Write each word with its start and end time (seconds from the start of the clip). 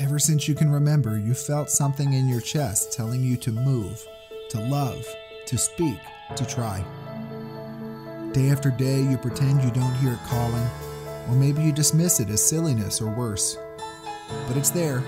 Ever 0.00 0.18
since 0.18 0.48
you 0.48 0.54
can 0.54 0.72
remember, 0.72 1.18
you 1.18 1.34
felt 1.34 1.68
something 1.68 2.14
in 2.14 2.26
your 2.26 2.40
chest 2.40 2.90
telling 2.90 3.22
you 3.22 3.36
to 3.36 3.52
move, 3.52 4.02
to 4.48 4.58
love, 4.58 5.06
to 5.44 5.58
speak, 5.58 5.98
to 6.36 6.46
try. 6.46 6.82
Day 8.32 8.48
after 8.48 8.70
day, 8.70 9.02
you 9.02 9.18
pretend 9.18 9.62
you 9.62 9.70
don't 9.70 9.94
hear 9.96 10.14
it 10.14 10.18
calling, 10.26 10.66
or 11.28 11.34
maybe 11.34 11.60
you 11.60 11.70
dismiss 11.70 12.18
it 12.18 12.30
as 12.30 12.42
silliness 12.42 13.02
or 13.02 13.10
worse. 13.10 13.58
But 14.48 14.56
it's 14.56 14.70
there, 14.70 15.02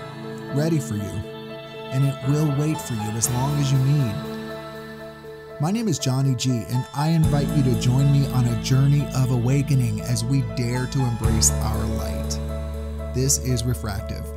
ready 0.53 0.77
for 0.77 0.93
you, 0.93 1.01
and 1.01 2.05
it 2.05 2.29
will 2.29 2.55
wait 2.59 2.79
for 2.79 2.93
you 2.93 3.09
as 3.17 3.31
long 3.31 3.59
as 3.59 3.71
you 3.71 3.79
need. 3.79 4.15
My 5.59 5.71
name 5.71 5.87
is 5.87 5.97
Johnny 5.97 6.35
G, 6.35 6.51
and 6.69 6.85
I 6.95 7.07
invite 7.07 7.47
you 7.57 7.63
to 7.63 7.81
join 7.81 8.11
me 8.11 8.27
on 8.27 8.45
a 8.45 8.61
journey 8.61 9.07
of 9.15 9.31
awakening 9.31 10.01
as 10.01 10.23
we 10.23 10.41
dare 10.55 10.85
to 10.85 10.99
embrace 10.99 11.49
our 11.49 11.83
light. 11.83 12.39
This 13.15 13.39
is 13.39 13.63
Refractive. 13.63 14.32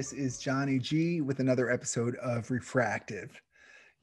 This 0.00 0.14
is 0.14 0.38
Johnny 0.38 0.78
G 0.78 1.20
with 1.20 1.40
another 1.40 1.70
episode 1.70 2.16
of 2.22 2.50
Refractive. 2.50 3.38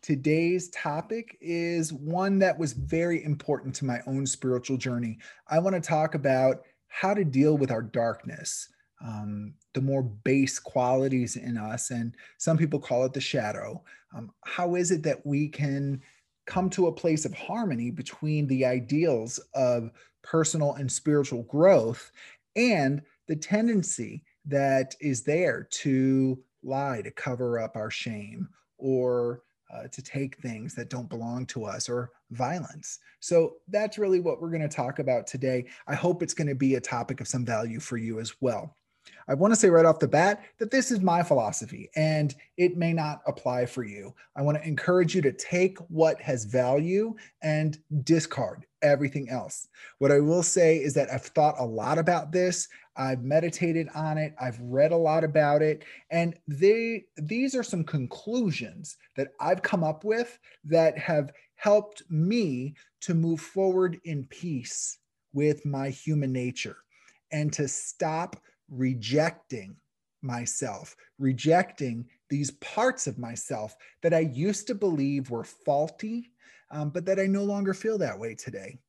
Today's 0.04 0.70
topic 0.70 1.36
is 1.42 1.92
one 1.92 2.38
that 2.38 2.56
was 2.56 2.74
very 2.74 3.24
important 3.24 3.74
to 3.78 3.86
my 3.86 4.02
own 4.06 4.28
spiritual 4.28 4.78
journey. 4.78 5.18
I 5.48 5.58
want 5.58 5.74
to 5.74 5.82
talk 5.82 6.14
about 6.14 6.62
how 6.88 7.16
to 7.16 7.26
deal 7.26 7.58
with 7.58 7.72
our 7.72 7.82
darkness, 7.82 8.70
um, 9.04 9.56
the 9.74 9.82
more 9.82 10.04
base 10.04 10.60
qualities 10.60 11.36
in 11.36 11.58
us, 11.58 11.90
and 11.90 12.14
some 12.38 12.60
people 12.60 12.80
call 12.80 13.04
it 13.06 13.14
the 13.14 13.20
shadow. 13.20 13.84
Um, 14.16 14.32
how 14.46 14.76
is 14.76 14.92
it 14.92 15.02
that 15.02 15.26
we 15.26 15.50
can 15.50 16.00
come 16.46 16.70
to 16.70 16.86
a 16.86 16.96
place 16.96 17.26
of 17.26 17.34
harmony 17.34 17.90
between 17.90 18.46
the 18.46 18.66
ideals 18.66 19.40
of 19.56 19.90
personal 20.22 20.76
and 20.76 20.92
spiritual 20.92 21.42
growth 21.42 22.12
and 22.56 23.02
the 23.28 23.36
tendency 23.36 24.22
that 24.48 24.96
is 25.00 25.24
there 25.24 25.68
to 25.72 26.42
lie, 26.64 27.02
to 27.02 27.12
cover 27.12 27.60
up 27.60 27.76
our 27.76 27.92
shame, 27.92 28.50
or 28.78 29.42
uh, 29.74 29.88
to 29.92 30.02
take 30.02 30.38
things 30.38 30.74
that 30.76 30.90
don't 30.90 31.10
belong 31.10 31.46
to 31.46 31.66
us, 31.66 31.90
or 31.90 32.12
violence. 32.32 33.00
So 33.20 33.56
that's 33.68 33.98
really 33.98 34.20
what 34.20 34.42
we're 34.42 34.50
going 34.50 34.62
to 34.62 34.68
talk 34.68 35.00
about 35.00 35.28
today. 35.28 35.66
I 35.88 35.96
hope 35.96 36.24
it's 36.24 36.34
going 36.34 36.48
to 36.48 36.56
be 36.56 36.76
a 36.76 36.82
topic 36.82 37.22
of 37.22 37.28
some 37.28 37.46
value 37.46 37.80
for 37.80 37.98
you 37.98 38.20
as 38.20 38.34
well. 38.42 38.76
I 39.28 39.34
want 39.34 39.54
to 39.54 39.60
say 39.60 39.70
right 39.70 39.86
off 39.86 40.00
the 40.00 40.08
bat 40.08 40.44
that 40.58 40.72
this 40.72 40.92
is 40.92 41.02
my 41.02 41.24
philosophy 41.24 41.90
and 41.96 42.34
it 42.58 42.78
may 42.78 42.94
not 42.94 43.22
apply 43.28 43.66
for 43.66 43.84
you. 43.84 44.14
I 44.36 44.42
want 44.42 44.58
to 44.58 44.68
encourage 44.68 45.16
you 45.16 45.22
to 45.22 45.34
take 45.34 45.78
what 45.90 46.22
has 46.22 46.46
value 46.46 47.16
and 47.42 47.78
discard 48.04 48.66
everything 48.82 49.30
else. 49.30 49.68
What 50.00 50.12
I 50.12 50.20
will 50.20 50.44
say 50.44 50.78
is 50.78 50.94
that 50.94 51.12
I've 51.12 51.24
thought 51.24 51.56
a 51.60 51.66
lot 51.66 51.98
about 51.98 52.32
this. 52.32 52.68
I've 52.96 53.24
meditated 53.24 53.90
on 53.96 54.18
it. 54.18 54.34
I've 54.40 54.60
read 54.60 54.92
a 54.92 54.98
lot 54.98 55.24
about 55.24 55.62
it. 55.62 55.84
And 56.10 56.36
they 56.48 57.06
these 57.18 57.56
are 57.56 57.64
some 57.64 57.84
conclusions 57.84 58.98
that 59.16 59.30
I've 59.40 59.62
come 59.62 59.84
up 59.84 60.04
with 60.04 60.40
that 60.66 60.98
have 60.98 61.32
helped 61.56 62.04
me 62.10 62.76
to 63.02 63.14
move 63.14 63.42
forward 63.42 64.00
in 64.06 64.26
peace 64.26 65.00
with 65.34 65.66
my 65.66 65.90
human 65.90 66.32
nature 66.32 66.78
and 67.32 67.52
to 67.54 67.68
stop 67.68 68.38
rejecting 68.70 69.76
myself, 70.22 70.96
rejecting 71.20 72.06
these 72.30 72.52
parts 72.52 73.08
of 73.08 73.18
myself 73.18 73.76
that 74.02 74.14
I 74.14 74.20
used 74.20 74.68
to 74.68 74.76
believe 74.76 75.30
were 75.30 75.44
faulty, 75.44 76.32
um, 76.72 76.90
but 76.90 77.06
that 77.06 77.20
I 77.20 77.26
no 77.26 77.44
longer 77.44 77.74
feel 77.74 77.98
that 78.00 78.18
way 78.18 78.36
today. 78.36 78.80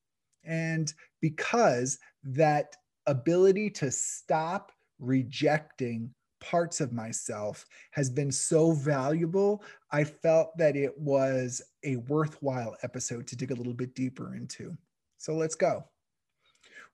And 0.44 0.92
because 1.20 1.98
that 2.24 2.74
ability 3.06 3.70
to 3.70 3.90
stop 3.90 4.72
rejecting 4.98 6.10
parts 6.40 6.80
of 6.80 6.92
myself 6.92 7.66
has 7.90 8.10
been 8.10 8.32
so 8.32 8.72
valuable, 8.72 9.62
I 9.90 10.04
felt 10.04 10.56
that 10.58 10.76
it 10.76 10.96
was 10.98 11.62
a 11.84 11.96
worthwhile 11.96 12.76
episode 12.82 13.26
to 13.28 13.36
dig 13.36 13.50
a 13.50 13.54
little 13.54 13.74
bit 13.74 13.94
deeper 13.94 14.34
into. 14.34 14.76
So 15.18 15.34
let's 15.34 15.54
go. 15.54 15.84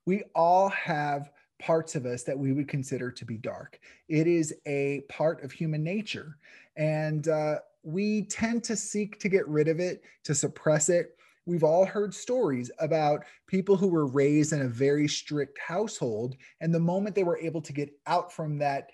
We 0.07 0.23
all 0.35 0.69
have 0.71 1.31
parts 1.65 1.95
of 1.95 2.05
us 2.05 2.25
that 2.25 2.39
we 2.39 2.53
would 2.53 2.69
consider 2.69 3.11
to 3.11 3.25
be 3.25 3.39
dark. 3.39 3.81
It 4.09 4.27
is 4.27 4.55
a 4.67 5.01
part 5.09 5.43
of 5.43 5.51
human 5.51 5.83
nature. 5.83 6.37
And 6.77 7.27
uh, 7.27 7.61
we 7.83 8.25
tend 8.25 8.63
to 8.65 8.77
seek 8.77 9.19
to 9.21 9.31
get 9.31 9.49
rid 9.49 9.69
of 9.69 9.81
it, 9.81 10.03
to 10.25 10.35
suppress 10.35 10.91
it. 10.91 11.17
We've 11.47 11.65
all 11.65 11.87
heard 11.87 12.13
stories 12.13 12.71
about 12.81 13.25
people 13.47 13.77
who 13.77 13.89
were 13.89 14.07
raised 14.07 14.53
in 14.53 14.61
a 14.61 14.69
very 14.69 15.09
strict 15.09 15.59
household. 15.59 16.37
And 16.61 16.75
the 16.75 16.81
moment 16.81 17.15
they 17.15 17.25
were 17.25 17.39
able 17.39 17.63
to 17.63 17.73
get 17.73 17.91
out 18.07 18.31
from 18.31 18.59
that 18.59 18.91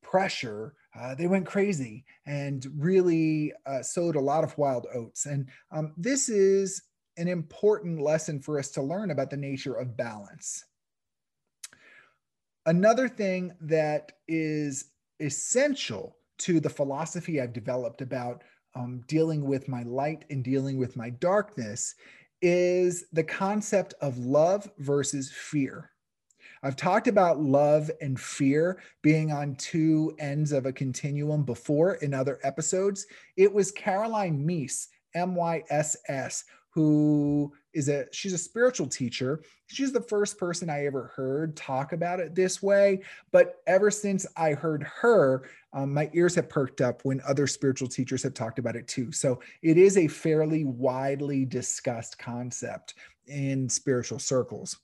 pressure, 0.00 0.74
uh, 0.96 1.16
they 1.16 1.26
went 1.26 1.46
crazy 1.46 2.04
and 2.26 2.64
really 2.76 3.52
uh, 3.66 3.82
sowed 3.82 4.14
a 4.14 4.20
lot 4.20 4.44
of 4.44 4.56
wild 4.58 4.86
oats. 4.94 5.26
And 5.26 5.48
um, 5.72 5.92
this 5.96 6.28
is 6.28 6.82
an 7.16 7.26
important 7.26 8.00
lesson 8.00 8.40
for 8.40 8.60
us 8.60 8.70
to 8.72 8.82
learn 8.82 9.10
about 9.10 9.30
the 9.30 9.36
nature 9.36 9.74
of 9.74 9.96
balance. 9.96 10.64
Another 12.66 13.08
thing 13.08 13.52
that 13.60 14.12
is 14.28 14.92
essential 15.20 16.16
to 16.38 16.60
the 16.60 16.70
philosophy 16.70 17.40
I've 17.40 17.52
developed 17.52 18.02
about 18.02 18.42
um, 18.74 19.02
dealing 19.06 19.44
with 19.44 19.68
my 19.68 19.82
light 19.82 20.24
and 20.30 20.44
dealing 20.44 20.78
with 20.78 20.96
my 20.96 21.10
darkness 21.10 21.94
is 22.40 23.04
the 23.12 23.24
concept 23.24 23.94
of 24.00 24.18
love 24.18 24.70
versus 24.78 25.30
fear. 25.30 25.90
I've 26.62 26.76
talked 26.76 27.08
about 27.08 27.40
love 27.40 27.90
and 28.00 28.18
fear 28.18 28.80
being 29.02 29.32
on 29.32 29.56
two 29.56 30.14
ends 30.18 30.52
of 30.52 30.64
a 30.64 30.72
continuum 30.72 31.44
before 31.44 31.94
in 31.94 32.14
other 32.14 32.38
episodes. 32.44 33.06
It 33.36 33.52
was 33.52 33.72
Caroline 33.72 34.44
Myss, 34.44 34.88
M 35.14 35.34
Y 35.34 35.62
S 35.70 35.96
S, 36.08 36.44
who 36.70 37.52
is 37.74 37.88
a 37.88 38.06
she's 38.12 38.32
a 38.32 38.38
spiritual 38.38 38.86
teacher. 38.86 39.42
She's 39.66 39.92
the 39.92 40.02
first 40.02 40.38
person 40.38 40.68
i 40.68 40.84
ever 40.84 41.12
heard 41.16 41.56
talk 41.56 41.92
about 41.92 42.20
it 42.20 42.34
this 42.34 42.62
way 42.62 43.00
but 43.30 43.62
ever 43.66 43.90
since 43.90 44.26
i 44.36 44.52
heard 44.52 44.82
her 44.82 45.44
um, 45.72 45.94
my 45.94 46.10
ears 46.12 46.34
have 46.34 46.48
perked 46.48 46.80
up 46.80 47.04
when 47.04 47.20
other 47.26 47.46
spiritual 47.46 47.88
teachers 47.88 48.22
have 48.22 48.34
talked 48.34 48.58
about 48.58 48.76
it 48.76 48.86
too. 48.86 49.10
So 49.10 49.40
it 49.62 49.78
is 49.78 49.96
a 49.96 50.06
fairly 50.06 50.64
widely 50.64 51.44
discussed 51.44 52.18
concept 52.18 52.94
in 53.26 53.68
spiritual 53.68 54.18
circles. 54.18 54.78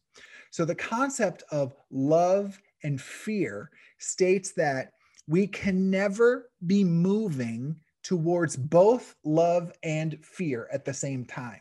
So 0.51 0.65
the 0.65 0.75
concept 0.75 1.43
of 1.51 1.75
love 1.91 2.59
and 2.83 3.01
fear 3.01 3.71
states 3.99 4.53
that 4.53 4.93
we 5.27 5.47
can 5.47 5.91
never 5.91 6.51
be 6.67 6.85
moving 6.85 7.77
towards 8.03 8.57
both 8.57 9.15
love 9.25 9.73
and 9.83 10.19
fear 10.25 10.69
at 10.73 10.87
the 10.87 10.95
same 10.95 11.27
time 11.27 11.61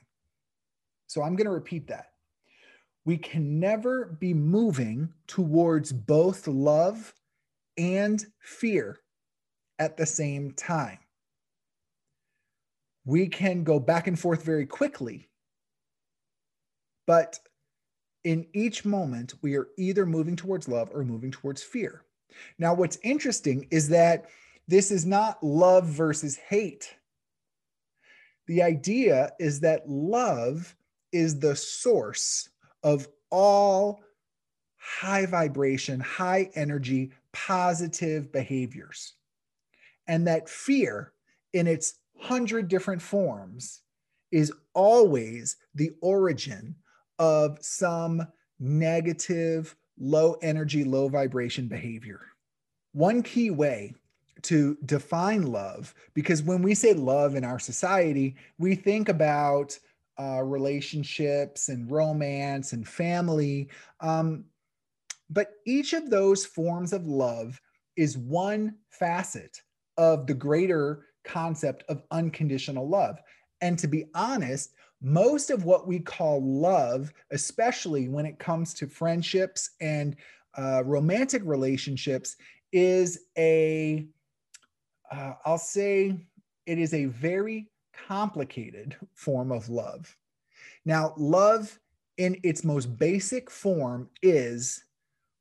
so 1.07 1.23
I'm 1.23 1.35
going 1.35 1.45
to 1.45 1.51
repeat 1.51 1.87
that. 1.87 2.11
We 3.05 3.17
can 3.17 3.59
never 3.59 4.17
be 4.19 4.33
moving 4.33 5.13
towards 5.27 5.93
both 5.93 6.47
love 6.47 7.13
and 7.77 8.23
fear 8.39 8.99
at 9.79 9.95
the 9.95 10.05
same 10.05 10.51
time. 10.51 10.99
We 13.05 13.27
can 13.27 13.63
go 13.63 13.79
back 13.79 14.07
and 14.07 14.19
forth 14.19 14.43
very 14.43 14.65
quickly, 14.65 15.29
but 17.05 17.39
in 18.25 18.45
each 18.53 18.83
moment, 18.83 19.35
we 19.41 19.55
are 19.55 19.69
either 19.77 20.05
moving 20.05 20.35
towards 20.35 20.67
love 20.67 20.89
or 20.93 21.05
moving 21.05 21.31
towards 21.31 21.63
fear. 21.63 22.01
Now, 22.59 22.73
what's 22.73 22.99
interesting 23.03 23.67
is 23.71 23.87
that 23.89 24.25
this 24.67 24.91
is 24.91 25.05
not 25.05 25.41
love 25.41 25.85
versus 25.85 26.35
hate. 26.35 26.93
The 28.47 28.61
idea 28.63 29.31
is 29.39 29.61
that 29.61 29.89
love 29.89 30.75
is 31.17 31.39
the 31.39 31.55
source 31.55 32.49
of 32.83 33.07
all 33.31 34.01
high 34.77 35.25
vibration, 35.25 35.99
high 35.99 36.47
energy, 36.53 37.11
positive 37.33 38.31
behaviors. 38.31 39.13
And 40.07 40.27
that 40.27 40.47
fear 40.47 41.11
in 41.53 41.65
its 41.65 41.95
hundred 42.19 42.67
different 42.67 43.01
forms 43.01 43.81
is 44.31 44.53
always 44.75 45.57
the 45.73 45.91
origin 46.01 46.75
of 47.17 47.57
some 47.61 48.27
negative, 48.59 49.75
low 49.99 50.33
energy, 50.43 50.83
low 50.83 51.07
vibration 51.07 51.67
behavior. 51.67 52.21
One 52.93 53.23
key 53.23 53.49
way 53.49 53.95
to 54.43 54.77
define 54.85 55.51
love, 55.51 55.95
because 56.13 56.43
when 56.43 56.61
we 56.61 56.75
say 56.75 56.93
love 56.93 57.33
in 57.33 57.43
our 57.43 57.59
society, 57.59 58.35
we 58.59 58.75
think 58.75 59.09
about 59.09 59.77
uh, 60.19 60.41
relationships 60.43 61.69
and 61.69 61.89
romance 61.91 62.73
and 62.73 62.87
family. 62.87 63.69
Um, 63.99 64.45
but 65.29 65.51
each 65.65 65.93
of 65.93 66.09
those 66.09 66.45
forms 66.45 66.93
of 66.93 67.05
love 67.05 67.61
is 67.95 68.17
one 68.17 68.75
facet 68.89 69.61
of 69.97 70.27
the 70.27 70.33
greater 70.33 71.05
concept 71.23 71.83
of 71.89 72.03
unconditional 72.11 72.87
love. 72.87 73.19
And 73.61 73.77
to 73.79 73.87
be 73.87 74.05
honest, 74.13 74.73
most 75.01 75.49
of 75.49 75.65
what 75.65 75.87
we 75.87 75.99
call 75.99 76.43
love, 76.43 77.13
especially 77.31 78.07
when 78.07 78.25
it 78.25 78.39
comes 78.39 78.73
to 78.75 78.87
friendships 78.87 79.71
and 79.81 80.15
uh, 80.57 80.83
romantic 80.85 81.41
relationships, 81.45 82.37
is 82.71 83.25
a, 83.37 84.07
will 85.11 85.35
uh, 85.45 85.57
say, 85.57 86.15
it 86.65 86.77
is 86.77 86.93
a 86.93 87.05
very 87.05 87.67
complicated 88.07 88.95
form 89.13 89.51
of 89.51 89.69
love. 89.69 90.15
Now, 90.85 91.13
love 91.17 91.79
in 92.17 92.39
its 92.43 92.63
most 92.63 92.97
basic 92.97 93.49
form 93.49 94.09
is 94.21 94.83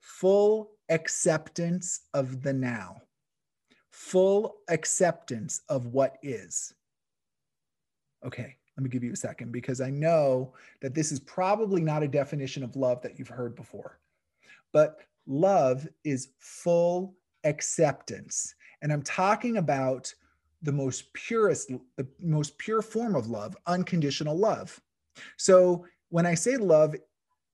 full 0.00 0.70
acceptance 0.88 2.02
of 2.14 2.42
the 2.42 2.52
now, 2.52 3.00
full 3.90 4.56
acceptance 4.68 5.62
of 5.68 5.86
what 5.86 6.16
is. 6.22 6.74
Okay, 8.24 8.56
let 8.76 8.84
me 8.84 8.90
give 8.90 9.02
you 9.02 9.12
a 9.12 9.16
second 9.16 9.52
because 9.52 9.80
I 9.80 9.90
know 9.90 10.54
that 10.82 10.94
this 10.94 11.12
is 11.12 11.20
probably 11.20 11.80
not 11.80 12.02
a 12.02 12.08
definition 12.08 12.62
of 12.62 12.76
love 12.76 13.00
that 13.02 13.18
you've 13.18 13.28
heard 13.28 13.56
before. 13.56 13.98
But 14.72 15.00
love 15.26 15.88
is 16.04 16.28
full 16.38 17.14
acceptance. 17.44 18.54
And 18.82 18.92
I'm 18.92 19.02
talking 19.02 19.56
about 19.56 20.12
the 20.62 20.72
most 20.72 21.12
purest, 21.12 21.70
the 21.96 22.06
most 22.20 22.58
pure 22.58 22.82
form 22.82 23.14
of 23.14 23.28
love, 23.28 23.56
unconditional 23.66 24.36
love. 24.36 24.80
So 25.36 25.86
when 26.08 26.26
I 26.26 26.34
say 26.34 26.56
love, 26.56 26.94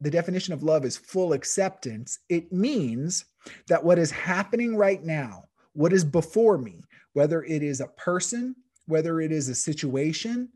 the 0.01 0.11
definition 0.11 0.53
of 0.53 0.63
love 0.63 0.85
is 0.85 0.97
full 0.97 1.33
acceptance. 1.33 2.19
It 2.29 2.53
means 2.53 3.25
that 3.69 3.85
what 3.85 3.99
is 3.99 4.11
happening 4.11 4.77
right 4.77 5.03
now, 5.03 5.45
what 5.75 5.93
is 5.93 6.05
before 6.05 6.59
me, 6.59 6.83
whether 7.13 7.45
it 7.45 7.63
is 7.63 7.81
a 7.81 7.87
person, 7.89 8.57
whether 8.87 9.21
it 9.21 9.31
is 9.31 9.49
a 9.49 9.55
situation, 9.55 10.49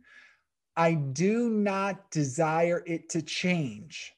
I 0.77 0.95
do 0.95 1.49
not 1.49 2.11
desire 2.11 2.83
it 2.87 3.09
to 3.11 3.23
change. 3.23 4.13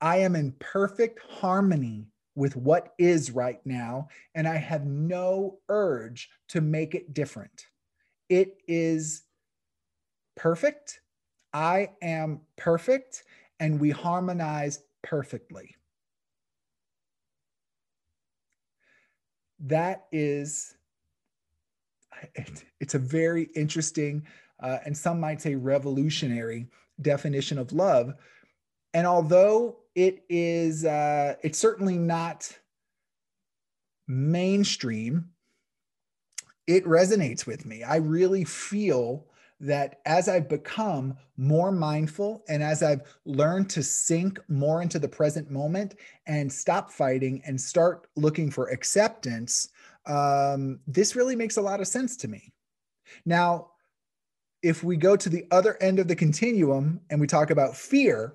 I 0.00 0.18
am 0.18 0.34
in 0.34 0.52
perfect 0.58 1.20
harmony 1.28 2.08
with 2.34 2.56
what 2.56 2.94
is 2.98 3.30
right 3.30 3.60
now, 3.64 4.08
and 4.34 4.48
I 4.48 4.56
have 4.56 4.86
no 4.86 5.58
urge 5.68 6.30
to 6.48 6.60
make 6.60 6.94
it 6.94 7.14
different. 7.14 7.66
It 8.28 8.58
is 8.66 9.22
perfect. 10.36 11.00
I 11.52 11.90
am 12.02 12.40
perfect, 12.56 13.22
and 13.60 13.78
we 13.78 13.90
harmonize 13.90 14.80
perfectly. 15.02 15.76
That 19.60 20.06
is, 20.10 20.74
it's 22.80 22.94
a 22.94 22.98
very 22.98 23.44
interesting 23.54 24.26
uh, 24.64 24.78
and 24.84 24.96
some 24.96 25.20
might 25.20 25.42
say 25.42 25.54
revolutionary 25.54 26.66
definition 27.02 27.58
of 27.58 27.72
love. 27.72 28.14
And 28.92 29.06
although 29.06 29.76
it 29.94 30.24
is, 30.28 30.84
uh, 30.84 31.34
it's 31.42 31.58
certainly 31.58 31.98
not 31.98 32.50
mainstream, 34.08 35.30
it 36.66 36.84
resonates 36.84 37.46
with 37.46 37.66
me. 37.66 37.82
I 37.82 37.96
really 37.96 38.44
feel 38.44 39.26
that 39.60 40.00
as 40.04 40.28
I've 40.28 40.48
become 40.48 41.16
more 41.36 41.70
mindful 41.72 42.42
and 42.48 42.62
as 42.62 42.82
I've 42.82 43.02
learned 43.24 43.70
to 43.70 43.82
sink 43.82 44.38
more 44.48 44.82
into 44.82 44.98
the 44.98 45.08
present 45.08 45.50
moment 45.50 45.94
and 46.26 46.52
stop 46.52 46.90
fighting 46.90 47.40
and 47.46 47.60
start 47.60 48.08
looking 48.16 48.50
for 48.50 48.68
acceptance, 48.68 49.68
um, 50.06 50.80
this 50.86 51.16
really 51.16 51.36
makes 51.36 51.56
a 51.56 51.62
lot 51.62 51.80
of 51.80 51.86
sense 51.86 52.16
to 52.18 52.28
me. 52.28 52.52
Now, 53.24 53.70
if 54.62 54.82
we 54.82 54.96
go 54.96 55.16
to 55.16 55.28
the 55.28 55.46
other 55.50 55.80
end 55.82 55.98
of 55.98 56.08
the 56.08 56.16
continuum 56.16 57.00
and 57.10 57.20
we 57.20 57.26
talk 57.26 57.50
about 57.50 57.76
fear, 57.76 58.34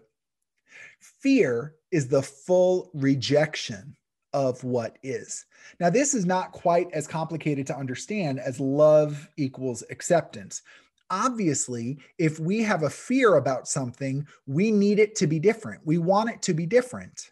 fear 0.99 1.75
is 1.91 2.07
the 2.07 2.21
full 2.21 2.91
rejection 2.93 3.95
of 4.33 4.63
what 4.63 4.97
is. 5.01 5.45
Now, 5.79 5.89
this 5.89 6.13
is 6.13 6.25
not 6.25 6.51
quite 6.51 6.87
as 6.93 7.07
complicated 7.07 7.65
to 7.67 7.77
understand 7.77 8.39
as 8.39 8.59
love 8.59 9.27
equals 9.37 9.83
acceptance. 9.89 10.61
Obviously, 11.09 11.97
if 12.19 12.39
we 12.39 12.61
have 12.61 12.83
a 12.83 12.89
fear 12.89 13.35
about 13.35 13.67
something, 13.67 14.27
we 14.45 14.71
need 14.71 14.99
it 14.99 15.15
to 15.15 15.27
be 15.27 15.39
different. 15.39 15.81
We 15.85 15.97
want 15.97 16.29
it 16.29 16.41
to 16.43 16.53
be 16.53 16.67
different. 16.67 17.31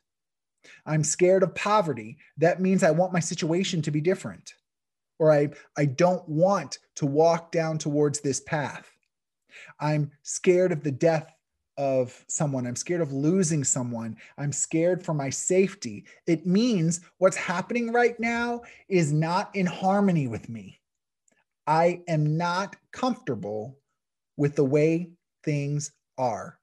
I'm 0.86 1.04
scared 1.04 1.44
of 1.44 1.54
poverty. 1.54 2.18
That 2.38 2.60
means 2.60 2.82
I 2.82 2.92
want 2.92 3.14
my 3.14 3.20
situation 3.20 3.82
to 3.84 3.92
be 3.92 4.02
different 4.02 4.54
or 5.20 5.32
I, 5.32 5.50
I 5.78 5.86
don't 5.86 6.28
want 6.28 6.80
to 6.96 7.06
walk 7.06 7.52
down 7.52 7.78
towards 7.78 8.20
this 8.20 8.40
path. 8.42 8.92
I'm 9.80 10.12
scared 10.24 10.72
of 10.72 10.84
the 10.84 10.92
death 10.92 11.34
of 11.78 12.24
someone. 12.28 12.66
I'm 12.66 12.76
scared 12.76 13.02
of 13.02 13.12
losing 13.14 13.64
someone. 13.64 14.18
I'm 14.38 14.52
scared 14.52 15.04
for 15.04 15.14
my 15.14 15.30
safety. 15.30 16.06
It 16.26 16.46
means 16.46 17.02
what's 17.20 17.38
happening 17.38 17.92
right 17.92 18.20
now 18.20 18.62
is 18.90 19.14
not 19.14 19.56
in 19.56 19.66
harmony 19.66 20.28
with 20.28 20.50
me. 20.50 20.80
I 21.68 22.02
am 22.08 22.38
not 22.38 22.76
comfortable 22.92 23.78
with 24.38 24.56
the 24.56 24.66
way 24.66 25.10
things 25.44 25.92
are. 26.18 26.60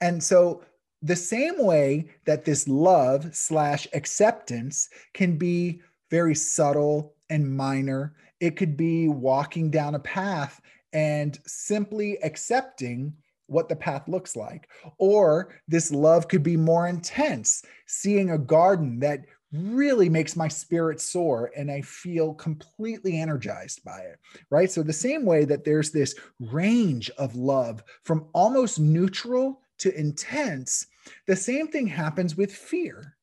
And 0.00 0.22
so, 0.22 0.62
the 1.02 1.16
same 1.16 1.58
way 1.58 2.06
that 2.24 2.46
this 2.46 2.66
love 2.66 3.36
slash 3.36 3.86
acceptance 3.92 4.88
can 5.12 5.36
be 5.36 5.82
very 6.10 6.34
subtle 6.34 7.14
and 7.28 7.56
minor. 7.56 8.14
It 8.40 8.56
could 8.56 8.74
be 8.74 9.08
walking 9.08 9.70
down 9.70 9.94
a 9.94 9.98
path 9.98 10.62
and 10.94 11.38
simply 11.46 12.16
accepting 12.22 13.12
what 13.46 13.68
the 13.68 13.76
path 13.76 14.08
looks 14.08 14.36
like. 14.36 14.68
Or 14.98 15.54
this 15.68 15.90
love 15.90 16.28
could 16.28 16.42
be 16.42 16.56
more 16.56 16.88
intense, 16.88 17.62
seeing 17.86 18.30
a 18.30 18.38
garden 18.38 19.00
that 19.00 19.24
really 19.52 20.08
makes 20.08 20.36
my 20.36 20.48
spirit 20.48 21.00
soar 21.00 21.52
and 21.56 21.70
I 21.70 21.80
feel 21.82 22.34
completely 22.34 23.20
energized 23.20 23.84
by 23.84 24.00
it, 24.00 24.18
right? 24.50 24.70
So, 24.70 24.82
the 24.82 24.92
same 24.92 25.24
way 25.24 25.44
that 25.44 25.64
there's 25.64 25.92
this 25.92 26.14
range 26.40 27.10
of 27.18 27.36
love 27.36 27.82
from 28.04 28.26
almost 28.32 28.80
neutral 28.80 29.60
to 29.78 29.96
intense, 29.98 30.86
the 31.26 31.36
same 31.36 31.68
thing 31.68 31.86
happens 31.86 32.36
with 32.36 32.52
fear, 32.52 33.16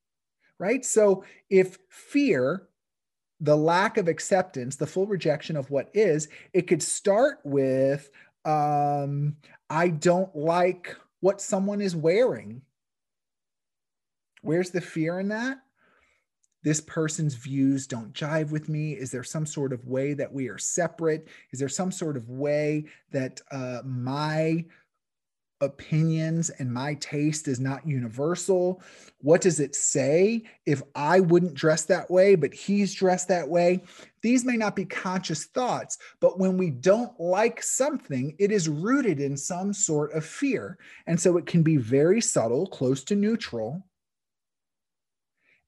right? 0.57 0.85
So, 0.85 1.25
if 1.49 1.77
fear 1.89 2.67
the 3.41 3.57
lack 3.57 3.97
of 3.97 4.07
acceptance, 4.07 4.75
the 4.75 4.87
full 4.87 5.07
rejection 5.07 5.57
of 5.57 5.69
what 5.69 5.89
is, 5.93 6.29
it 6.53 6.67
could 6.67 6.83
start 6.83 7.39
with 7.43 8.09
um, 8.45 9.35
I 9.71 9.87
don't 9.87 10.35
like 10.35 10.97
what 11.21 11.39
someone 11.39 11.79
is 11.79 11.95
wearing. 11.95 12.61
Where's 14.41 14.69
the 14.69 14.81
fear 14.81 15.17
in 15.21 15.29
that? 15.29 15.59
This 16.61 16.81
person's 16.81 17.35
views 17.35 17.87
don't 17.87 18.11
jive 18.13 18.51
with 18.51 18.67
me. 18.67 18.91
Is 18.91 19.11
there 19.11 19.23
some 19.23 19.45
sort 19.45 19.71
of 19.71 19.87
way 19.87 20.13
that 20.13 20.31
we 20.31 20.49
are 20.49 20.57
separate? 20.57 21.29
Is 21.51 21.59
there 21.59 21.69
some 21.69 21.89
sort 21.89 22.17
of 22.17 22.29
way 22.29 22.83
that 23.11 23.39
uh, 23.49 23.79
my 23.85 24.65
opinions 25.61 26.49
and 26.49 26.73
my 26.73 26.95
taste 26.95 27.47
is 27.47 27.59
not 27.59 27.87
universal. 27.87 28.81
What 29.19 29.41
does 29.41 29.59
it 29.59 29.75
say 29.75 30.43
if 30.65 30.81
I 30.95 31.19
wouldn't 31.19 31.53
dress 31.53 31.85
that 31.85 32.09
way, 32.09 32.35
but 32.35 32.53
he's 32.53 32.93
dressed 32.93 33.27
that 33.29 33.47
way? 33.47 33.83
These 34.21 34.43
may 34.43 34.57
not 34.57 34.75
be 34.75 34.85
conscious 34.85 35.45
thoughts, 35.45 35.97
but 36.19 36.39
when 36.39 36.57
we 36.57 36.71
don't 36.71 37.17
like 37.19 37.61
something, 37.61 38.35
it 38.39 38.51
is 38.51 38.67
rooted 38.67 39.19
in 39.19 39.37
some 39.37 39.73
sort 39.73 40.13
of 40.13 40.25
fear. 40.25 40.77
And 41.07 41.19
so 41.19 41.37
it 41.37 41.45
can 41.45 41.63
be 41.63 41.77
very 41.77 42.21
subtle, 42.21 42.67
close 42.67 43.03
to 43.05 43.15
neutral, 43.15 43.85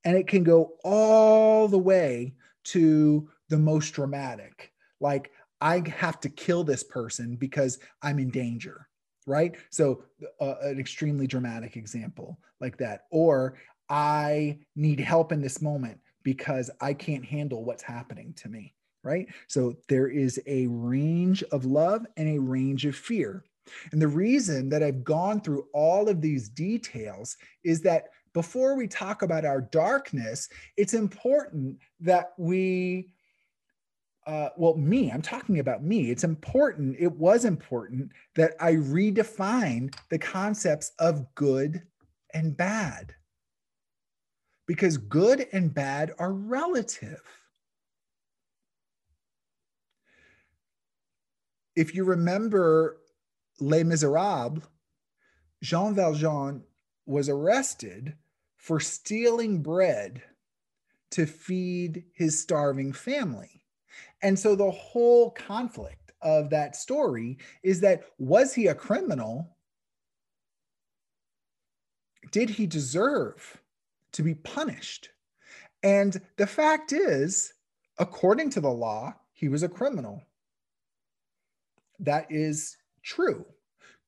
and 0.04 0.18
it 0.18 0.28
can 0.28 0.44
go 0.44 0.74
all 0.84 1.68
the 1.68 1.78
way 1.78 2.34
to 2.66 3.30
the 3.50 3.58
most 3.58 3.92
dramatic. 3.92 4.72
Like, 5.00 5.32
I 5.62 5.82
have 5.96 6.20
to 6.22 6.30
kill 6.30 6.64
this 6.64 6.84
person 6.84 7.38
because 7.38 7.80
I'm 8.02 8.20
in 8.20 8.30
danger 8.30 8.88
right? 9.26 9.56
So, 9.70 10.04
uh, 10.40 10.56
an 10.62 10.80
extremely 10.80 11.28
dramatic 11.28 11.78
example 11.78 12.40
like 12.60 12.78
that. 12.78 13.06
Or, 13.12 13.58
I 13.90 14.60
need 14.76 15.00
help 15.00 15.32
in 15.32 15.42
this 15.42 15.62
moment 15.62 16.00
because 16.24 16.72
I 16.80 16.94
can't 16.94 17.26
handle 17.26 17.66
what's 17.66 17.84
happening 17.84 18.34
to 18.38 18.50
me, 18.50 18.74
right? 19.04 19.28
So, 19.48 19.76
there 19.90 20.08
is 20.08 20.42
a 20.48 20.68
range 20.68 21.44
of 21.52 21.66
love 21.66 22.06
and 22.18 22.30
a 22.30 22.42
range 22.42 22.86
of 22.86 22.96
fear. 22.96 23.44
And 23.92 24.02
the 24.02 24.08
reason 24.08 24.70
that 24.70 24.84
I've 24.84 25.04
gone 25.04 25.42
through 25.42 25.68
all 25.74 26.10
of 26.10 26.22
these 26.22 26.50
details 26.50 27.38
is 27.64 27.82
that 27.82 28.10
before 28.34 28.76
we 28.76 28.88
talk 28.88 29.22
about 29.22 29.46
our 29.46 29.62
darkness, 29.62 30.50
it's 30.76 30.94
important 30.94 31.78
that 32.00 32.34
we 32.38 33.10
uh, 34.26 34.50
well, 34.58 34.76
me, 34.76 35.12
I'm 35.12 35.22
talking 35.22 35.60
about 35.60 35.84
me. 35.84 36.10
It's 36.10 36.24
important, 36.24 36.96
it 37.00 37.12
was 37.12 37.46
important 37.46 38.12
that 38.36 38.54
I 38.60 38.74
redefine 38.74 39.94
the 40.10 40.20
concepts 40.20 40.92
of 41.00 41.34
good 41.36 41.84
and 42.34 42.56
bad. 42.56 43.14
Because 44.66 44.98
good 44.98 45.48
and 45.52 45.74
bad 45.74 46.14
are 46.20 46.32
relative. 46.32 47.22
if 51.76 51.96
you 51.96 52.04
remember 52.04 53.00
Les 53.60 53.84
Miserables, 53.84 54.64
Jean 55.62 55.96
Valjean 55.96 56.64
was 57.06 57.30
arrested 57.30 58.16
for 58.58 58.80
stealing 58.80 59.62
bread 59.62 60.22
to 61.12 61.26
feed 61.26 62.06
his 62.14 62.40
starving 62.40 62.94
family. 62.94 63.63
And 64.24 64.40
so 64.40 64.56
the 64.56 64.72
whole 64.72 65.32
conflict 65.32 66.14
of 66.22 66.50
that 66.50 66.76
story 66.76 67.38
is 67.62 67.82
that 67.82 68.06
was 68.18 68.54
he 68.54 68.68
a 68.68 68.76
criminal? 68.76 69.58
Did 72.32 72.50
he 72.50 72.66
deserve 72.66 73.62
to 74.14 74.24
be 74.24 74.34
punished? 74.34 75.10
And 75.84 76.20
the 76.38 76.48
fact 76.48 76.94
is, 76.94 77.54
according 78.00 78.50
to 78.52 78.62
the 78.62 78.72
law, 78.72 79.14
he 79.34 79.50
was 79.50 79.62
a 79.62 79.70
criminal. 79.70 80.24
That 82.00 82.26
is 82.30 82.78
true. 83.04 83.46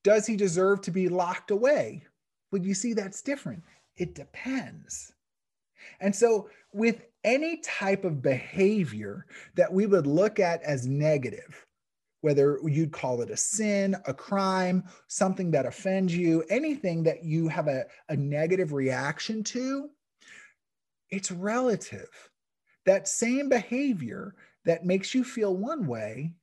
Does 0.03 0.25
he 0.25 0.37
deserve 0.37 0.81
to 0.81 0.91
be 0.91 1.09
locked 1.09 1.51
away? 1.51 2.03
Well, 2.51 2.61
you 2.61 2.73
see, 2.73 2.93
that's 2.93 3.21
different. 3.21 3.63
It 3.97 4.15
depends. 4.15 5.11
And 5.99 6.15
so, 6.15 6.49
with 6.71 7.01
any 7.25 7.57
type 7.57 8.05
of 8.05 8.21
behavior 8.21 9.25
that 9.55 9.73
we 9.73 9.87
would 9.87 10.07
look 10.07 10.39
at 10.39 10.61
as 10.63 10.87
negative, 10.87 11.65
whether 12.21 12.59
you'd 12.63 12.93
call 12.93 13.21
it 13.21 13.31
a 13.31 13.35
sin, 13.35 13.95
a 14.05 14.13
crime, 14.13 14.83
something 15.07 15.51
that 15.51 15.65
offends 15.65 16.15
you, 16.15 16.43
anything 16.49 17.03
that 17.03 17.25
you 17.25 17.49
have 17.49 17.67
a, 17.67 17.85
a 18.07 18.15
negative 18.15 18.71
reaction 18.71 19.43
to, 19.43 19.89
it's 21.09 21.31
relative. 21.31 22.09
That 22.85 23.07
same 23.07 23.49
behavior 23.49 24.35
that 24.65 24.85
makes 24.85 25.13
you 25.13 25.23
feel 25.23 25.57
one 25.57 25.87
way 25.87 26.33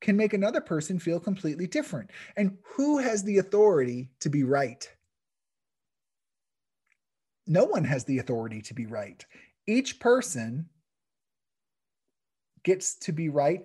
can 0.00 0.16
make 0.16 0.34
another 0.34 0.60
person 0.60 0.98
feel 0.98 1.18
completely 1.20 1.66
different. 1.66 2.10
And 2.36 2.58
who 2.62 2.98
has 2.98 3.22
the 3.22 3.38
authority 3.38 4.10
to 4.20 4.28
be 4.28 4.42
right? 4.42 4.88
No 7.46 7.64
one 7.64 7.84
has 7.84 8.04
the 8.04 8.18
authority 8.18 8.60
to 8.62 8.74
be 8.74 8.86
right. 8.86 9.24
Each 9.66 9.98
person 10.00 10.68
gets 12.64 12.96
to 12.96 13.12
be 13.12 13.28
right. 13.28 13.64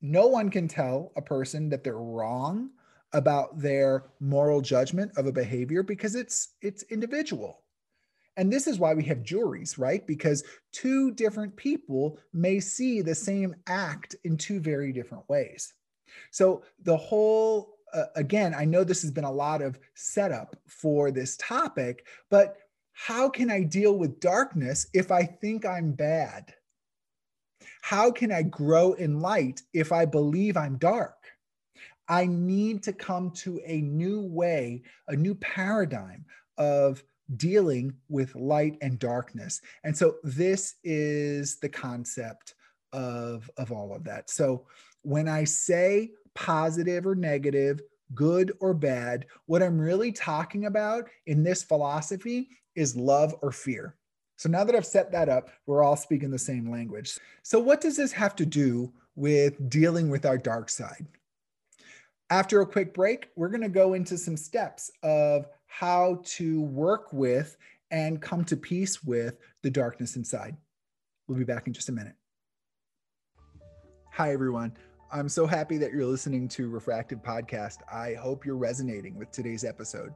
No 0.00 0.26
one 0.26 0.50
can 0.50 0.68
tell 0.68 1.12
a 1.16 1.22
person 1.22 1.68
that 1.68 1.84
they're 1.84 1.98
wrong 1.98 2.70
about 3.12 3.60
their 3.60 4.04
moral 4.20 4.60
judgment 4.60 5.12
of 5.16 5.26
a 5.26 5.32
behavior 5.32 5.82
because 5.82 6.14
it's 6.14 6.54
it's 6.62 6.82
individual. 6.84 7.62
And 8.38 8.50
this 8.50 8.66
is 8.66 8.78
why 8.78 8.94
we 8.94 9.04
have 9.04 9.22
juries, 9.22 9.78
right? 9.78 10.06
Because 10.06 10.42
two 10.72 11.10
different 11.12 11.54
people 11.54 12.18
may 12.32 12.60
see 12.60 13.02
the 13.02 13.14
same 13.14 13.54
act 13.66 14.16
in 14.24 14.38
two 14.38 14.58
very 14.58 14.92
different 14.92 15.28
ways. 15.28 15.74
So 16.30 16.62
the 16.82 16.96
whole, 16.96 17.76
uh, 17.92 18.06
again, 18.16 18.54
I 18.54 18.64
know 18.64 18.84
this 18.84 19.02
has 19.02 19.10
been 19.10 19.24
a 19.24 19.30
lot 19.30 19.60
of 19.60 19.78
setup 19.94 20.56
for 20.66 21.10
this 21.10 21.36
topic, 21.36 22.06
but 22.30 22.56
how 22.92 23.28
can 23.28 23.50
I 23.50 23.62
deal 23.62 23.96
with 23.96 24.20
darkness 24.20 24.86
if 24.92 25.10
I 25.10 25.24
think 25.24 25.64
I'm 25.64 25.92
bad? 25.92 26.54
How 27.80 28.10
can 28.10 28.30
I 28.30 28.42
grow 28.42 28.92
in 28.92 29.20
light 29.20 29.62
if 29.72 29.92
I 29.92 30.04
believe 30.04 30.56
I'm 30.56 30.78
dark? 30.78 31.16
I 32.08 32.26
need 32.26 32.82
to 32.84 32.92
come 32.92 33.30
to 33.30 33.60
a 33.64 33.80
new 33.80 34.20
way, 34.20 34.82
a 35.08 35.16
new 35.16 35.34
paradigm 35.36 36.24
of 36.58 37.02
dealing 37.36 37.94
with 38.08 38.34
light 38.34 38.76
and 38.82 38.98
darkness. 38.98 39.60
And 39.84 39.96
so 39.96 40.16
this 40.22 40.74
is 40.84 41.58
the 41.60 41.68
concept 41.68 42.54
of, 42.92 43.50
of 43.56 43.72
all 43.72 43.94
of 43.94 44.04
that. 44.04 44.30
So 44.30 44.66
when 45.02 45.28
I 45.28 45.44
say 45.44 46.10
positive 46.34 47.06
or 47.06 47.14
negative, 47.14 47.80
good 48.14 48.52
or 48.60 48.74
bad, 48.74 49.26
what 49.46 49.62
I'm 49.62 49.78
really 49.78 50.12
talking 50.12 50.66
about 50.66 51.08
in 51.26 51.42
this 51.42 51.62
philosophy 51.62 52.50
is 52.74 52.96
love 52.96 53.34
or 53.42 53.52
fear. 53.52 53.96
So 54.36 54.48
now 54.48 54.64
that 54.64 54.74
I've 54.74 54.86
set 54.86 55.12
that 55.12 55.28
up, 55.28 55.50
we're 55.66 55.84
all 55.84 55.96
speaking 55.96 56.30
the 56.30 56.38
same 56.38 56.70
language. 56.70 57.18
So, 57.42 57.60
what 57.60 57.80
does 57.80 57.96
this 57.96 58.12
have 58.12 58.34
to 58.36 58.46
do 58.46 58.92
with 59.14 59.70
dealing 59.70 60.10
with 60.10 60.26
our 60.26 60.38
dark 60.38 60.68
side? 60.68 61.06
After 62.30 62.60
a 62.60 62.66
quick 62.66 62.94
break, 62.94 63.28
we're 63.36 63.50
going 63.50 63.60
to 63.60 63.68
go 63.68 63.94
into 63.94 64.16
some 64.16 64.36
steps 64.36 64.90
of 65.02 65.46
how 65.66 66.22
to 66.24 66.62
work 66.62 67.12
with 67.12 67.56
and 67.90 68.20
come 68.20 68.44
to 68.46 68.56
peace 68.56 69.04
with 69.04 69.38
the 69.62 69.70
darkness 69.70 70.16
inside. 70.16 70.56
We'll 71.28 71.38
be 71.38 71.44
back 71.44 71.66
in 71.66 71.72
just 71.72 71.90
a 71.90 71.92
minute. 71.92 72.14
Hi, 74.12 74.32
everyone. 74.32 74.72
I'm 75.12 75.28
so 75.28 75.46
happy 75.46 75.76
that 75.76 75.92
you're 75.92 76.06
listening 76.06 76.48
to 76.48 76.70
Refractive 76.70 77.22
Podcast. 77.22 77.78
I 77.92 78.14
hope 78.14 78.46
you're 78.46 78.56
resonating 78.56 79.16
with 79.18 79.30
today's 79.30 79.62
episode. 79.62 80.14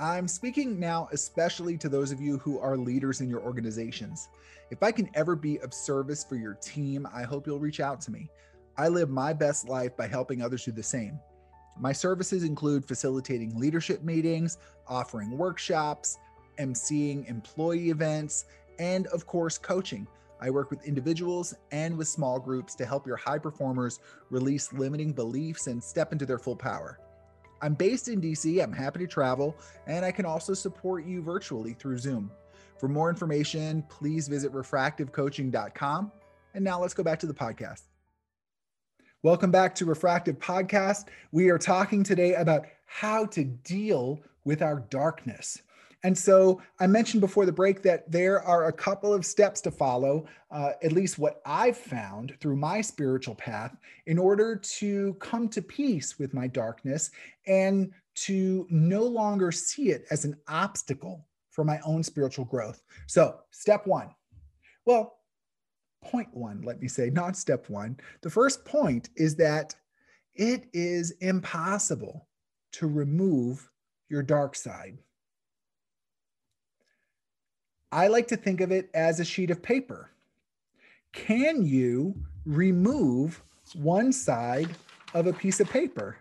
I'm 0.00 0.28
speaking 0.28 0.78
now 0.78 1.08
especially 1.10 1.76
to 1.78 1.88
those 1.88 2.12
of 2.12 2.20
you 2.20 2.38
who 2.38 2.60
are 2.60 2.76
leaders 2.76 3.20
in 3.20 3.28
your 3.28 3.40
organizations. 3.40 4.28
If 4.70 4.80
I 4.80 4.92
can 4.92 5.10
ever 5.14 5.34
be 5.34 5.58
of 5.58 5.74
service 5.74 6.22
for 6.22 6.36
your 6.36 6.54
team, 6.54 7.08
I 7.12 7.24
hope 7.24 7.48
you'll 7.48 7.58
reach 7.58 7.80
out 7.80 8.00
to 8.02 8.12
me. 8.12 8.30
I 8.76 8.86
live 8.86 9.10
my 9.10 9.32
best 9.32 9.68
life 9.68 9.96
by 9.96 10.06
helping 10.06 10.40
others 10.40 10.64
do 10.64 10.70
the 10.70 10.84
same. 10.84 11.18
My 11.76 11.92
services 11.92 12.44
include 12.44 12.86
facilitating 12.86 13.58
leadership 13.58 14.04
meetings, 14.04 14.58
offering 14.86 15.36
workshops, 15.36 16.16
emceeing 16.60 17.28
employee 17.28 17.90
events, 17.90 18.44
and 18.78 19.08
of 19.08 19.26
course, 19.26 19.58
coaching. 19.58 20.06
I 20.40 20.50
work 20.50 20.70
with 20.70 20.86
individuals 20.86 21.56
and 21.72 21.98
with 21.98 22.06
small 22.06 22.38
groups 22.38 22.76
to 22.76 22.86
help 22.86 23.04
your 23.04 23.16
high 23.16 23.38
performers 23.38 23.98
release 24.30 24.72
limiting 24.72 25.12
beliefs 25.12 25.66
and 25.66 25.82
step 25.82 26.12
into 26.12 26.24
their 26.24 26.38
full 26.38 26.54
power. 26.54 27.00
I'm 27.60 27.74
based 27.74 28.08
in 28.08 28.20
DC, 28.20 28.62
I'm 28.62 28.72
happy 28.72 29.00
to 29.00 29.06
travel, 29.06 29.56
and 29.86 30.04
I 30.04 30.12
can 30.12 30.24
also 30.24 30.54
support 30.54 31.04
you 31.04 31.22
virtually 31.22 31.72
through 31.72 31.98
Zoom. 31.98 32.30
For 32.78 32.88
more 32.88 33.10
information, 33.10 33.82
please 33.88 34.28
visit 34.28 34.52
refractivecoaching.com. 34.52 36.12
And 36.54 36.64
now 36.64 36.80
let's 36.80 36.94
go 36.94 37.02
back 37.02 37.18
to 37.20 37.26
the 37.26 37.34
podcast. 37.34 37.82
Welcome 39.24 39.50
back 39.50 39.74
to 39.76 39.84
Refractive 39.84 40.38
Podcast. 40.38 41.06
We 41.32 41.50
are 41.50 41.58
talking 41.58 42.04
today 42.04 42.34
about 42.34 42.66
how 42.86 43.26
to 43.26 43.42
deal 43.42 44.20
with 44.44 44.62
our 44.62 44.80
darkness. 44.90 45.62
And 46.04 46.16
so 46.16 46.62
I 46.78 46.86
mentioned 46.86 47.20
before 47.20 47.44
the 47.44 47.52
break 47.52 47.82
that 47.82 48.10
there 48.10 48.40
are 48.42 48.68
a 48.68 48.72
couple 48.72 49.12
of 49.12 49.26
steps 49.26 49.60
to 49.62 49.70
follow, 49.70 50.26
uh, 50.50 50.72
at 50.82 50.92
least 50.92 51.18
what 51.18 51.40
I've 51.44 51.76
found 51.76 52.36
through 52.40 52.56
my 52.56 52.80
spiritual 52.80 53.34
path, 53.34 53.76
in 54.06 54.18
order 54.18 54.54
to 54.56 55.14
come 55.14 55.48
to 55.48 55.60
peace 55.60 56.18
with 56.18 56.34
my 56.34 56.46
darkness 56.46 57.10
and 57.46 57.90
to 58.14 58.66
no 58.70 59.02
longer 59.02 59.50
see 59.50 59.90
it 59.90 60.04
as 60.10 60.24
an 60.24 60.36
obstacle 60.46 61.26
for 61.50 61.64
my 61.64 61.80
own 61.84 62.02
spiritual 62.04 62.44
growth. 62.44 62.82
So, 63.06 63.40
step 63.50 63.86
one. 63.86 64.10
Well, 64.86 65.18
point 66.04 66.28
one, 66.32 66.62
let 66.62 66.80
me 66.80 66.86
say, 66.86 67.10
not 67.10 67.36
step 67.36 67.68
one. 67.68 67.96
The 68.22 68.30
first 68.30 68.64
point 68.64 69.10
is 69.16 69.34
that 69.36 69.74
it 70.36 70.68
is 70.72 71.10
impossible 71.20 72.28
to 72.72 72.86
remove 72.86 73.68
your 74.08 74.22
dark 74.22 74.54
side. 74.54 74.98
I 77.90 78.08
like 78.08 78.28
to 78.28 78.36
think 78.36 78.60
of 78.60 78.70
it 78.70 78.90
as 78.94 79.20
a 79.20 79.24
sheet 79.24 79.50
of 79.50 79.62
paper. 79.62 80.10
Can 81.12 81.64
you 81.64 82.14
remove 82.44 83.42
one 83.74 84.12
side 84.12 84.68
of 85.14 85.26
a 85.26 85.32
piece 85.32 85.60
of 85.60 85.70
paper? 85.70 86.16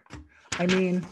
I 0.59 0.65
mean, 0.67 1.05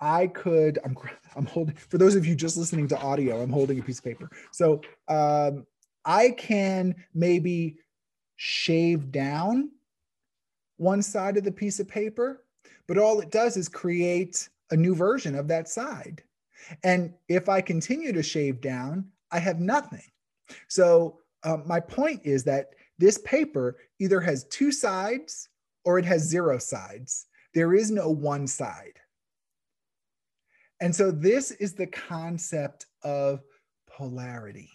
I 0.00 0.26
could, 0.28 0.78
I'm, 0.84 0.96
I'm 1.36 1.46
holding, 1.46 1.74
for 1.74 1.98
those 1.98 2.14
of 2.14 2.26
you 2.26 2.34
just 2.34 2.56
listening 2.56 2.88
to 2.88 2.98
audio, 2.98 3.42
I'm 3.42 3.50
holding 3.50 3.78
a 3.78 3.82
piece 3.82 3.98
of 3.98 4.04
paper. 4.04 4.30
So 4.52 4.82
um, 5.08 5.66
I 6.04 6.30
can 6.30 6.94
maybe 7.14 7.78
shave 8.36 9.10
down 9.10 9.70
one 10.76 11.00
side 11.02 11.38
of 11.38 11.44
the 11.44 11.52
piece 11.52 11.80
of 11.80 11.88
paper, 11.88 12.44
but 12.86 12.98
all 12.98 13.20
it 13.20 13.30
does 13.30 13.56
is 13.56 13.68
create 13.68 14.48
a 14.70 14.76
new 14.76 14.94
version 14.94 15.34
of 15.34 15.48
that 15.48 15.68
side. 15.68 16.22
And 16.82 17.14
if 17.28 17.48
I 17.48 17.60
continue 17.60 18.12
to 18.12 18.22
shave 18.22 18.60
down, 18.60 19.06
I 19.30 19.38
have 19.38 19.60
nothing. 19.60 20.02
So 20.68 21.20
um, 21.42 21.64
my 21.66 21.80
point 21.80 22.20
is 22.24 22.44
that 22.44 22.70
this 22.98 23.18
paper 23.18 23.76
either 23.98 24.20
has 24.20 24.44
two 24.44 24.72
sides 24.72 25.48
or 25.84 25.98
it 25.98 26.04
has 26.04 26.22
zero 26.22 26.58
sides. 26.58 27.26
There 27.54 27.74
is 27.74 27.90
no 27.90 28.10
one 28.10 28.46
side. 28.46 28.98
And 30.80 30.94
so 30.94 31.10
this 31.10 31.52
is 31.52 31.74
the 31.74 31.86
concept 31.86 32.86
of 33.02 33.42
polarity. 33.86 34.70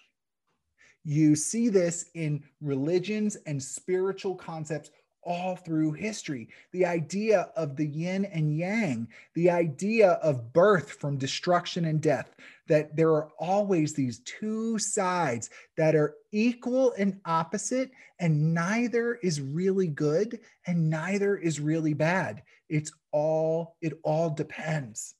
You 1.03 1.35
see 1.35 1.69
this 1.69 2.09
in 2.13 2.43
religions 2.59 3.35
and 3.45 3.61
spiritual 3.61 4.35
concepts 4.35 4.91
all 5.23 5.55
through 5.55 5.93
history. 5.93 6.49
The 6.71 6.85
idea 6.85 7.49
of 7.55 7.75
the 7.75 7.85
yin 7.85 8.25
and 8.25 8.57
yang, 8.57 9.07
the 9.33 9.49
idea 9.49 10.11
of 10.13 10.53
birth 10.53 10.91
from 10.93 11.17
destruction 11.17 11.85
and 11.85 12.01
death, 12.01 12.35
that 12.67 12.95
there 12.95 13.11
are 13.11 13.29
always 13.39 13.93
these 13.93 14.19
two 14.19 14.79
sides 14.79 15.49
that 15.77 15.95
are 15.95 16.15
equal 16.31 16.93
and 16.97 17.19
opposite, 17.25 17.91
and 18.19 18.53
neither 18.53 19.15
is 19.15 19.41
really 19.41 19.87
good 19.87 20.39
and 20.65 20.89
neither 20.89 21.37
is 21.37 21.59
really 21.59 21.93
bad. 21.93 22.43
It's 22.69 22.91
all, 23.11 23.75
it 23.81 23.99
all 24.03 24.29
depends. 24.29 25.15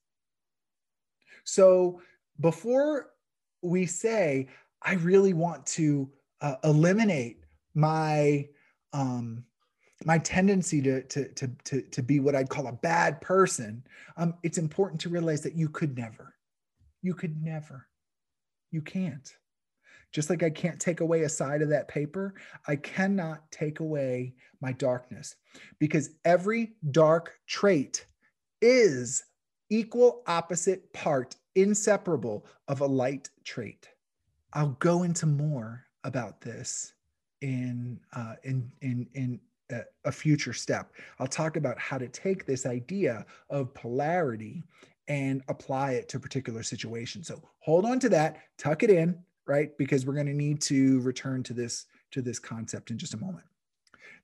So 1.44 2.02
before 2.40 3.12
we 3.62 3.86
say, 3.86 4.48
I 4.82 4.94
really 4.94 5.34
want 5.34 5.66
to 5.68 6.10
uh, 6.42 6.56
eliminate 6.64 7.44
my 7.76 8.48
um, 8.94 9.44
my 10.06 10.18
tendency 10.18 10.82
to, 10.82 11.04
to, 11.04 11.28
to, 11.34 11.48
to, 11.66 11.82
to 11.82 12.04
be 12.04 12.20
what 12.20 12.36
I'd 12.36 12.50
call 12.50 12.68
a 12.68 12.74
bad 12.74 13.22
person, 13.22 13.84
um, 14.18 14.34
it's 14.44 14.58
important 14.58 15.02
to 15.02 15.10
realize 15.10 15.42
that 15.42 15.56
you 15.56 15.70
could 15.70 15.98
never, 15.98 16.36
you 17.02 17.14
could 17.14 17.42
never, 17.42 17.88
you 18.72 18.82
can't. 18.82 19.36
Just 20.12 20.30
like 20.30 20.44
I 20.44 20.50
can't 20.50 20.80
take 20.80 21.00
away 21.00 21.22
a 21.22 21.30
side 21.30 21.62
of 21.62 21.70
that 21.70 21.88
paper, 21.88 22.34
I 22.68 22.76
cannot 22.76 23.50
take 23.52 23.80
away 23.80 24.34
my 24.60 24.74
darkness 24.74 25.36
because 25.80 26.10
every 26.26 26.74
dark 26.92 27.34
trait 27.48 28.06
is 28.62 29.24
equal 29.70 30.22
opposite 30.28 30.92
part, 30.92 31.36
inseparable 31.56 32.46
of 32.68 32.82
a 32.82 32.86
light 32.86 33.30
trait. 33.46 33.88
I'll 34.54 34.78
go 34.80 35.04
into 35.04 35.26
more 35.26 35.86
about 36.04 36.42
this 36.42 36.94
in 37.42 38.00
uh, 38.14 38.36
in 38.44 38.72
in 38.82 39.08
in 39.14 39.40
a 40.06 40.12
future 40.12 40.54
step. 40.54 40.92
I'll 41.20 41.28
talk 41.28 41.56
about 41.58 41.80
how 41.80 41.98
to 41.98 42.08
take 42.08 42.46
this 42.46 42.66
idea 42.66 43.26
of 43.50 43.74
polarity 43.74 44.64
and 45.08 45.42
apply 45.48 45.92
it 45.94 46.08
to 46.10 46.20
particular 46.20 46.64
situation. 46.64 47.24
So 47.24 47.42
hold 47.60 47.86
on 47.86 48.00
to 48.00 48.10
that, 48.10 48.38
tuck 48.58 48.84
it 48.84 48.90
in, 48.90 49.18
right? 49.46 49.78
Because 49.78 50.06
we're 50.06 50.14
going 50.14 50.28
to 50.28 50.34
need 50.34 50.62
to 50.64 51.02
return 51.02 51.44
to 51.44 51.54
this 51.54 51.86
to 52.12 52.22
this 52.22 52.40
concept 52.40 52.92
in 52.92 52.98
just 52.98 53.14
a 53.14 53.18
moment. 53.18 53.46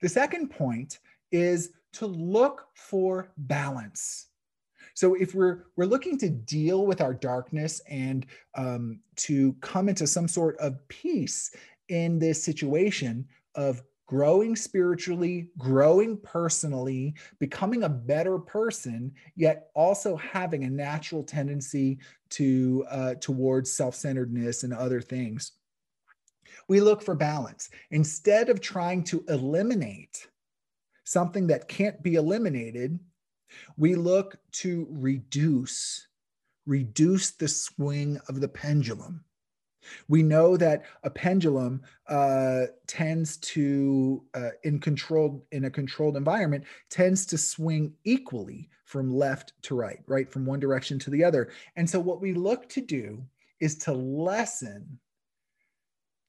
The 0.01 0.09
second 0.09 0.49
point 0.49 0.99
is 1.31 1.71
to 1.93 2.05
look 2.05 2.67
for 2.73 3.31
balance. 3.37 4.27
So 4.93 5.15
if 5.15 5.35
we're 5.35 5.65
we're 5.75 5.85
looking 5.85 6.17
to 6.19 6.29
deal 6.29 6.85
with 6.85 7.01
our 7.01 7.13
darkness 7.13 7.81
and 7.89 8.25
um, 8.55 8.99
to 9.17 9.53
come 9.61 9.89
into 9.89 10.07
some 10.07 10.27
sort 10.27 10.57
of 10.57 10.85
peace 10.87 11.51
in 11.89 12.19
this 12.19 12.43
situation 12.43 13.27
of 13.55 13.83
growing 14.07 14.55
spiritually, 14.55 15.49
growing 15.57 16.17
personally, 16.17 17.13
becoming 17.39 17.83
a 17.83 17.89
better 17.89 18.39
person, 18.39 19.11
yet 19.35 19.69
also 19.75 20.15
having 20.15 20.63
a 20.63 20.69
natural 20.69 21.23
tendency 21.23 21.99
to 22.29 22.85
uh, 22.89 23.15
towards 23.15 23.71
self-centeredness 23.71 24.63
and 24.63 24.73
other 24.73 25.01
things. 25.01 25.51
We 26.69 26.81
look 26.81 27.01
for 27.01 27.15
balance 27.15 27.69
instead 27.91 28.49
of 28.49 28.61
trying 28.61 29.03
to 29.05 29.23
eliminate 29.29 30.27
something 31.03 31.47
that 31.47 31.67
can't 31.67 32.01
be 32.01 32.15
eliminated. 32.15 32.99
We 33.77 33.95
look 33.95 34.37
to 34.53 34.87
reduce 34.89 36.07
reduce 36.65 37.31
the 37.31 37.47
swing 37.47 38.19
of 38.27 38.41
the 38.41 38.47
pendulum 38.49 39.23
we 40.07 40.23
know 40.23 40.57
that 40.57 40.83
a 41.03 41.09
pendulum 41.09 41.81
uh, 42.07 42.65
tends 42.87 43.37
to, 43.37 44.23
uh, 44.33 44.49
in 44.63 44.79
controlled 44.79 45.41
in 45.51 45.65
a 45.65 45.69
controlled 45.69 46.17
environment, 46.17 46.63
tends 46.89 47.25
to 47.27 47.37
swing 47.37 47.93
equally 48.03 48.69
from 48.85 49.13
left 49.13 49.53
to 49.63 49.75
right, 49.75 49.99
right 50.07 50.31
from 50.31 50.45
one 50.45 50.59
direction 50.59 50.97
to 50.99 51.09
the 51.09 51.23
other. 51.23 51.49
And 51.75 51.89
so, 51.89 51.99
what 51.99 52.21
we 52.21 52.33
look 52.33 52.69
to 52.69 52.81
do 52.81 53.23
is 53.59 53.77
to 53.79 53.93
lessen 53.93 54.99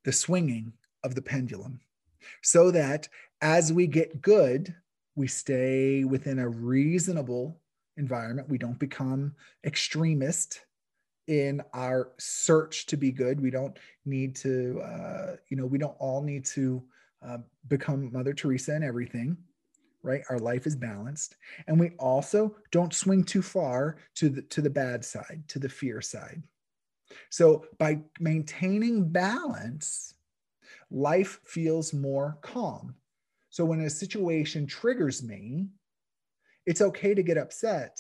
the 0.05 0.13
swinging 0.13 0.73
of 1.05 1.15
the 1.15 1.23
pendulum, 1.23 1.81
so 2.43 2.71
that 2.71 3.09
as 3.41 3.73
we 3.73 3.87
get 3.87 4.21
good, 4.21 4.75
we 5.15 5.29
stay 5.29 6.05
within 6.05 6.39
a 6.39 6.49
reasonable 6.49 7.61
environment. 7.97 8.49
We 8.49 8.59
don't 8.59 8.79
become 8.79 9.35
extremist 9.65 10.61
in 11.29 11.63
our 11.75 12.13
search 12.19 12.87
to 12.87 12.97
be 12.97 13.13
good. 13.13 13.41
We 13.41 13.51
don't 13.51 13.79
need 14.05 14.35
to, 14.37 14.81
uh, 14.81 15.37
you 15.49 15.57
know, 15.57 15.67
we 15.67 15.79
don't 15.79 15.97
all 15.99 16.23
need 16.23 16.45
to 16.47 16.83
uh, 17.25 17.39
become 17.69 18.13
Mother 18.13 18.33
Teresa 18.33 18.73
and 18.73 18.83
everything, 18.83 19.37
right? 20.03 20.23
Our 20.31 20.39
life 20.39 20.67
is 20.67 20.75
balanced, 20.75 21.37
and 21.67 21.79
we 21.79 21.91
also 21.99 22.57
don't 22.71 22.95
swing 22.95 23.23
too 23.23 23.43
far 23.43 23.99
to 24.17 24.29
the 24.29 24.43
to 24.43 24.63
the 24.63 24.71
bad 24.71 25.05
side, 25.05 25.45
to 25.49 25.59
the 25.59 25.69
fear 25.69 26.01
side. 26.01 26.43
So 27.31 27.67
by 27.79 28.01
maintaining 28.21 29.09
balance, 29.09 30.15
life 30.91 31.41
feels 31.45 31.93
more 31.93 32.39
calm. 32.43 32.95
So 33.51 33.65
when 33.65 33.81
a 33.81 33.91
situation 33.91 34.67
triggers 34.67 35.23
me, 35.23 35.69
it's 36.67 36.83
okay 36.83 37.15
to 37.15 37.23
get 37.23 37.39
upset 37.39 37.99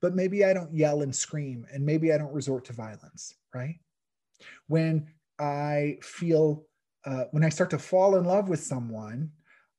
but 0.00 0.14
maybe 0.14 0.44
I 0.44 0.52
don't 0.52 0.72
yell 0.72 1.02
and 1.02 1.14
scream 1.14 1.66
and 1.72 1.84
maybe 1.84 2.12
I 2.12 2.18
don't 2.18 2.32
resort 2.32 2.64
to 2.66 2.72
violence, 2.72 3.34
right? 3.54 3.78
When 4.66 5.08
I 5.38 5.98
feel, 6.02 6.64
uh, 7.04 7.24
when 7.30 7.44
I 7.44 7.48
start 7.48 7.70
to 7.70 7.78
fall 7.78 8.16
in 8.16 8.24
love 8.24 8.48
with 8.48 8.60
someone, 8.60 9.30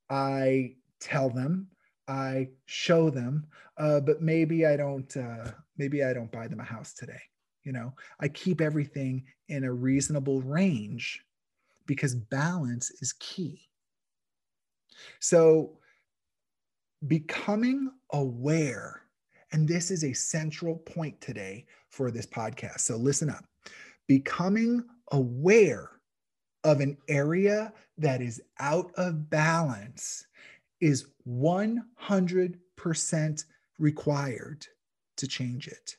I 0.10 0.76
tell 1.00 1.30
them, 1.30 1.67
I 2.08 2.50
show 2.65 3.10
them, 3.10 3.48
uh, 3.78 4.00
but 4.00 4.22
maybe 4.22 4.65
I 4.65 4.78
don't, 4.78 5.15
uh, 5.17 5.52
maybe 5.78 6.04
I 6.04 6.13
don't 6.13 6.32
buy 6.32 6.48
them 6.48 6.60
a 6.60 6.63
house 6.63 6.93
today. 6.93 7.22
You 7.63 7.74
know, 7.74 7.93
I 8.20 8.30
keep 8.30 8.62
everything 8.62 9.26
in 9.50 9.65
a 9.65 9.74
reasonable 9.74 10.41
range 10.41 11.22
because 11.86 12.15
balance 12.15 12.91
is 13.02 13.13
key. 13.20 13.67
So, 15.20 15.78
becoming 17.06 17.91
aware 18.12 19.02
and 19.51 19.67
this 19.67 19.91
is 19.91 20.03
a 20.03 20.13
central 20.13 20.77
point 20.77 21.19
today 21.21 21.65
for 21.89 22.10
this 22.12 22.25
podcast. 22.25 22.81
So 22.81 22.97
listen 22.97 23.29
up. 23.29 23.45
Becoming 24.07 24.83
aware 25.12 25.91
of 26.63 26.81
an 26.81 26.97
area 27.07 27.71
that 27.97 28.21
is 28.21 28.41
out 28.60 28.91
of 28.95 29.29
balance 29.29 30.25
is 30.81 31.07
100% 31.27 33.45
required 33.79 34.67
to 35.15 35.27
change 35.27 35.67
it. 35.67 35.95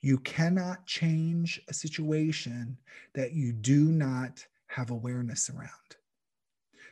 You 0.00 0.18
cannot 0.18 0.86
change 0.86 1.60
a 1.68 1.74
situation 1.74 2.76
that 3.14 3.32
you 3.32 3.52
do 3.52 3.86
not 3.86 4.44
have 4.66 4.90
awareness 4.90 5.50
around. 5.50 5.70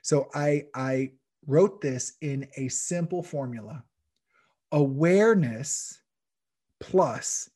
So 0.03 0.29
I, 0.35 0.65
I 0.75 1.13
wrote 1.47 1.81
this 1.81 2.15
in 2.23 2.49
a 2.57 2.69
simple 2.69 3.23
formula 3.23 3.85
awareness 4.73 6.01
plus 6.81 7.51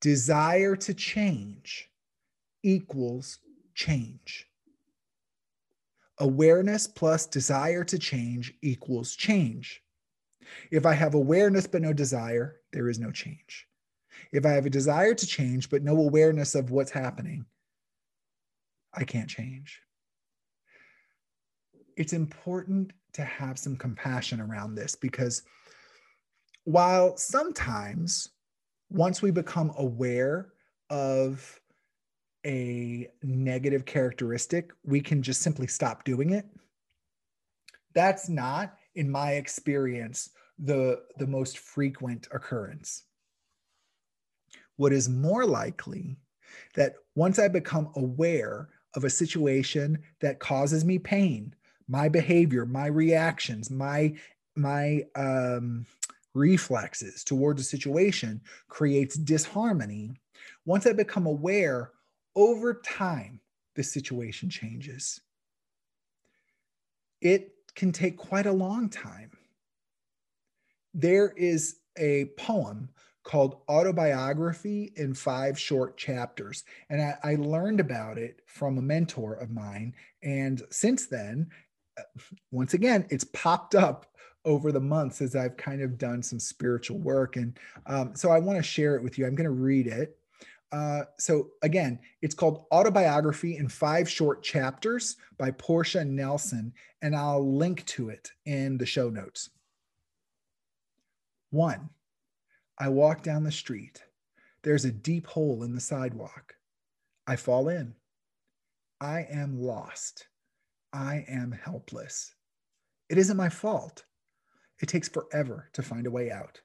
desire 0.00 0.76
to 0.76 0.94
change 0.94 1.90
equals 2.62 3.40
change. 3.74 4.46
Awareness 6.18 6.86
plus 6.86 7.26
desire 7.26 7.82
to 7.84 7.98
change 7.98 8.54
equals 8.62 9.16
change. 9.16 9.82
If 10.70 10.86
I 10.86 10.94
have 10.94 11.14
awareness 11.14 11.66
but 11.66 11.82
no 11.82 11.92
desire, 11.92 12.60
there 12.72 12.88
is 12.88 12.98
no 12.98 13.10
change. 13.10 13.66
If 14.32 14.46
I 14.46 14.50
have 14.50 14.66
a 14.66 14.70
desire 14.70 15.14
to 15.14 15.26
change 15.26 15.70
but 15.70 15.82
no 15.82 15.96
awareness 15.96 16.54
of 16.54 16.70
what's 16.70 16.90
happening, 16.90 17.46
I 18.94 19.04
can't 19.04 19.28
change. 19.28 19.80
It's 21.96 22.12
important 22.12 22.92
to 23.14 23.24
have 23.24 23.58
some 23.58 23.76
compassion 23.76 24.40
around 24.40 24.74
this 24.74 24.94
because 24.94 25.42
while 26.64 27.16
sometimes 27.16 28.28
once 28.90 29.22
we 29.22 29.30
become 29.30 29.72
aware 29.76 30.52
of 30.88 31.60
a 32.46 33.08
negative 33.22 33.84
characteristic, 33.84 34.70
we 34.84 35.00
can 35.00 35.22
just 35.22 35.42
simply 35.42 35.66
stop 35.66 36.04
doing 36.04 36.30
it. 36.30 36.46
That's 37.94 38.28
not, 38.28 38.76
in 38.94 39.10
my 39.10 39.32
experience, 39.32 40.30
the, 40.58 41.02
the 41.18 41.26
most 41.26 41.58
frequent 41.58 42.28
occurrence. 42.32 43.04
What 44.76 44.92
is 44.92 45.08
more 45.08 45.44
likely 45.44 46.16
that 46.74 46.94
once 47.14 47.38
I 47.38 47.48
become 47.48 47.92
aware 47.96 48.68
of 48.94 49.04
a 49.04 49.10
situation 49.10 49.98
that 50.20 50.40
causes 50.40 50.84
me 50.84 50.98
pain, 50.98 51.54
my 51.88 52.08
behavior, 52.08 52.64
my 52.64 52.86
reactions, 52.86 53.70
my 53.70 54.14
my 54.56 55.02
um, 55.14 55.86
reflexes 56.34 57.24
towards 57.24 57.60
a 57.60 57.64
situation 57.64 58.40
creates 58.68 59.16
disharmony. 59.16 60.14
Once 60.64 60.86
I 60.86 60.92
become 60.92 61.26
aware, 61.26 61.90
over 62.36 62.74
time, 62.74 63.40
the 63.74 63.82
situation 63.82 64.50
changes. 64.50 65.20
It 67.20 67.52
can 67.74 67.92
take 67.92 68.16
quite 68.16 68.46
a 68.46 68.52
long 68.52 68.88
time. 68.88 69.30
There 70.94 71.32
is 71.36 71.76
a 71.96 72.26
poem 72.36 72.88
called 73.22 73.60
Autobiography 73.68 74.92
in 74.96 75.14
Five 75.14 75.58
Short 75.58 75.96
Chapters. 75.96 76.64
And 76.88 77.02
I, 77.02 77.18
I, 77.22 77.34
learned 77.36 77.78
about 77.78 78.18
it 78.18 78.40
from 78.46 78.78
a 78.78 78.82
mentor 78.82 79.34
of 79.34 79.50
mine. 79.50 79.94
And 80.22 80.62
since 80.70 81.06
then, 81.06 81.50
uh, 81.98 82.02
once 82.50 82.74
again, 82.74 83.06
it's 83.10 83.24
popped 83.24 83.74
up 83.74 84.06
over 84.44 84.72
the 84.72 84.80
months 84.80 85.20
as 85.20 85.36
I've 85.36 85.56
kind 85.56 85.82
of 85.82 85.98
done 85.98 86.22
some 86.22 86.40
spiritual 86.40 86.98
work. 86.98 87.36
And 87.36 87.58
um, 87.86 88.14
so 88.14 88.30
I 88.30 88.38
want 88.38 88.58
to 88.58 88.62
share 88.62 88.96
it 88.96 89.02
with 89.02 89.18
you. 89.18 89.26
I'm 89.26 89.34
going 89.34 89.44
to 89.44 89.50
read 89.50 89.86
it. 89.86 90.16
Uh, 90.72 91.02
so 91.18 91.48
again, 91.62 91.98
it's 92.22 92.34
called 92.34 92.64
Autobiography 92.72 93.56
in 93.56 93.68
Five 93.68 94.08
Short 94.08 94.42
Chapters 94.42 95.16
by 95.36 95.50
Portia 95.50 96.04
Nelson, 96.04 96.72
and 97.02 97.14
I'll 97.16 97.56
link 97.56 97.84
to 97.86 98.08
it 98.08 98.30
in 98.46 98.78
the 98.78 98.86
show 98.86 99.10
notes. 99.10 99.50
One, 101.50 101.90
I 102.78 102.88
walk 102.88 103.22
down 103.22 103.42
the 103.42 103.50
street. 103.50 104.02
There's 104.62 104.84
a 104.84 104.92
deep 104.92 105.26
hole 105.26 105.64
in 105.64 105.74
the 105.74 105.80
sidewalk. 105.80 106.54
I 107.26 107.36
fall 107.36 107.68
in. 107.68 107.94
I 109.00 109.26
am 109.30 109.60
lost. 109.60 110.28
I 110.92 111.24
am 111.28 111.52
helpless. 111.52 112.34
It 113.08 113.18
isn't 113.18 113.36
my 113.36 113.48
fault. 113.48 114.04
It 114.80 114.88
takes 114.88 115.08
forever 115.08 115.68
to 115.74 115.82
find 115.82 116.06
a 116.06 116.10
way 116.10 116.30
out. 116.30 116.60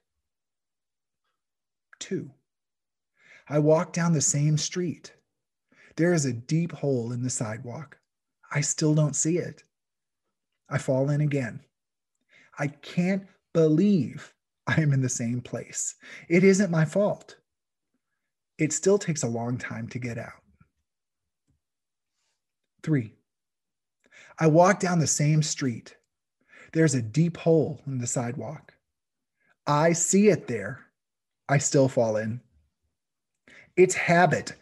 Two, 1.98 2.30
I 3.48 3.58
walk 3.58 3.92
down 3.92 4.12
the 4.12 4.20
same 4.20 4.58
street. 4.58 5.12
There 5.96 6.12
is 6.12 6.24
a 6.24 6.32
deep 6.32 6.72
hole 6.72 7.12
in 7.12 7.22
the 7.22 7.30
sidewalk. 7.30 7.98
I 8.50 8.60
still 8.60 8.94
don't 8.94 9.16
see 9.16 9.38
it. 9.38 9.62
I 10.68 10.78
fall 10.78 11.10
in 11.10 11.20
again. 11.20 11.60
I 12.58 12.68
can't 12.68 13.26
believe 13.52 14.32
I 14.66 14.80
am 14.80 14.92
in 14.92 15.00
the 15.00 15.08
same 15.08 15.40
place. 15.40 15.94
It 16.28 16.42
isn't 16.42 16.70
my 16.70 16.84
fault. 16.84 17.36
It 18.58 18.72
still 18.72 18.98
takes 18.98 19.22
a 19.22 19.28
long 19.28 19.58
time 19.58 19.88
to 19.88 19.98
get 19.98 20.18
out. 20.18 20.42
Three, 22.82 23.14
I 24.38 24.46
walk 24.46 24.80
down 24.80 24.98
the 24.98 25.06
same 25.06 25.42
street. 25.42 25.96
There's 26.72 26.94
a 26.94 27.02
deep 27.02 27.36
hole 27.36 27.80
in 27.86 27.98
the 27.98 28.06
sidewalk. 28.06 28.72
I 29.66 29.92
see 29.92 30.28
it 30.28 30.46
there. 30.46 30.86
I 31.48 31.58
still 31.58 31.88
fall 31.88 32.16
in. 32.16 32.40
It's 33.76 33.94
habit. 33.94 34.54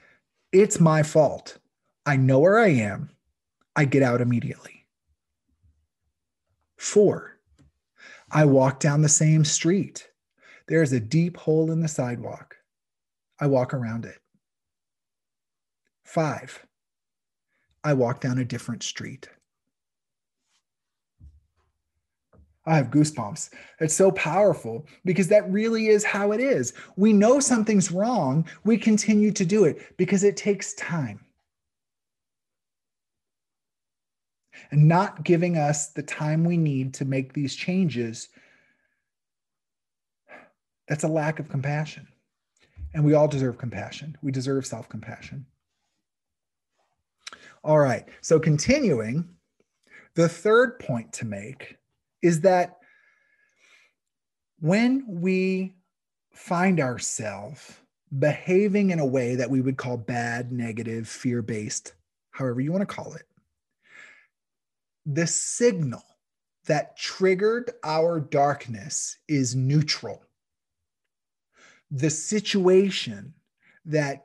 It's 0.53 0.81
my 0.81 1.03
fault. 1.03 1.59
I 2.07 2.17
know 2.17 2.40
where 2.40 2.59
I 2.59 2.69
am. 2.69 3.11
I 3.77 3.85
get 3.85 4.03
out 4.03 4.21
immediately. 4.21 4.87
Four, 6.77 7.38
I 8.31 8.45
walk 8.45 8.81
down 8.81 9.03
the 9.03 9.09
same 9.09 9.45
street. 9.45 10.09
There 10.69 10.83
is 10.83 10.93
a 10.93 11.01
deep 11.01 11.37
hole 11.37 11.71
in 11.71 11.81
the 11.81 11.88
sidewalk. 11.88 12.57
I 13.40 13.47
walk 13.47 13.75
around 13.75 14.05
it. 14.05 14.19
Five, 16.05 16.67
I 17.83 17.95
walk 17.95 18.21
down 18.21 18.38
a 18.38 18.45
different 18.45 18.83
street. 18.83 19.29
I 22.66 22.77
have 22.77 22.90
goosebumps. 22.90 23.50
It's 23.81 23.94
so 23.94 24.11
powerful 24.12 24.87
because 25.05 25.29
that 25.29 25.50
really 25.50 25.88
is 25.88 26.05
how 26.05 26.33
it 26.33 26.40
is. 26.40 26.72
We 26.96 27.12
know 27.12 27.38
something's 27.40 27.90
wrong, 27.90 28.46
we 28.64 28.79
continue 28.79 29.33
to 29.33 29.44
do 29.44 29.64
it 29.64 29.96
because 29.96 30.24
it 30.24 30.37
takes 30.37 30.74
time. 30.74 31.20
And 34.70 34.88
not 34.88 35.24
giving 35.24 35.59
us 35.59 35.88
the 35.88 36.03
time 36.03 36.44
we 36.44 36.57
need 36.57 36.94
to 36.94 37.05
make 37.05 37.33
these 37.33 37.55
changes, 37.55 38.29
that's 40.88 41.05
a 41.05 41.09
lack 41.09 41.38
of 41.38 41.50
compassion. 41.50 42.09
And 42.94 43.05
we 43.05 43.14
all 43.14 43.29
deserve 43.29 43.59
compassion. 43.59 44.16
We 44.22 44.33
deserve 44.33 44.64
self 44.64 44.88
compassion. 44.88 45.46
All 47.62 47.79
right. 47.79 48.07
So, 48.20 48.38
continuing, 48.38 49.29
the 50.14 50.29
third 50.29 50.79
point 50.79 51.12
to 51.14 51.24
make 51.24 51.77
is 52.24 52.40
that 52.40 52.78
when 54.58 55.04
we 55.06 55.74
find 56.32 56.80
ourselves 56.80 57.76
behaving 58.18 58.88
in 58.88 58.98
a 58.98 59.04
way 59.04 59.34
that 59.34 59.50
we 59.50 59.60
would 59.60 59.76
call 59.76 59.98
bad, 59.98 60.50
negative, 60.50 61.06
fear 61.06 61.42
based, 61.42 61.92
however 62.30 62.62
you 62.62 62.72
want 62.72 62.80
to 62.80 62.87
call 62.87 63.12
it, 63.12 63.26
the 65.04 65.26
signal 65.26 66.02
that 66.64 66.96
triggered 66.96 67.72
our 67.84 68.20
darkness 68.20 69.18
is 69.28 69.54
neutral. 69.54 70.24
The 71.90 72.08
situation 72.08 73.34
that 73.84 74.24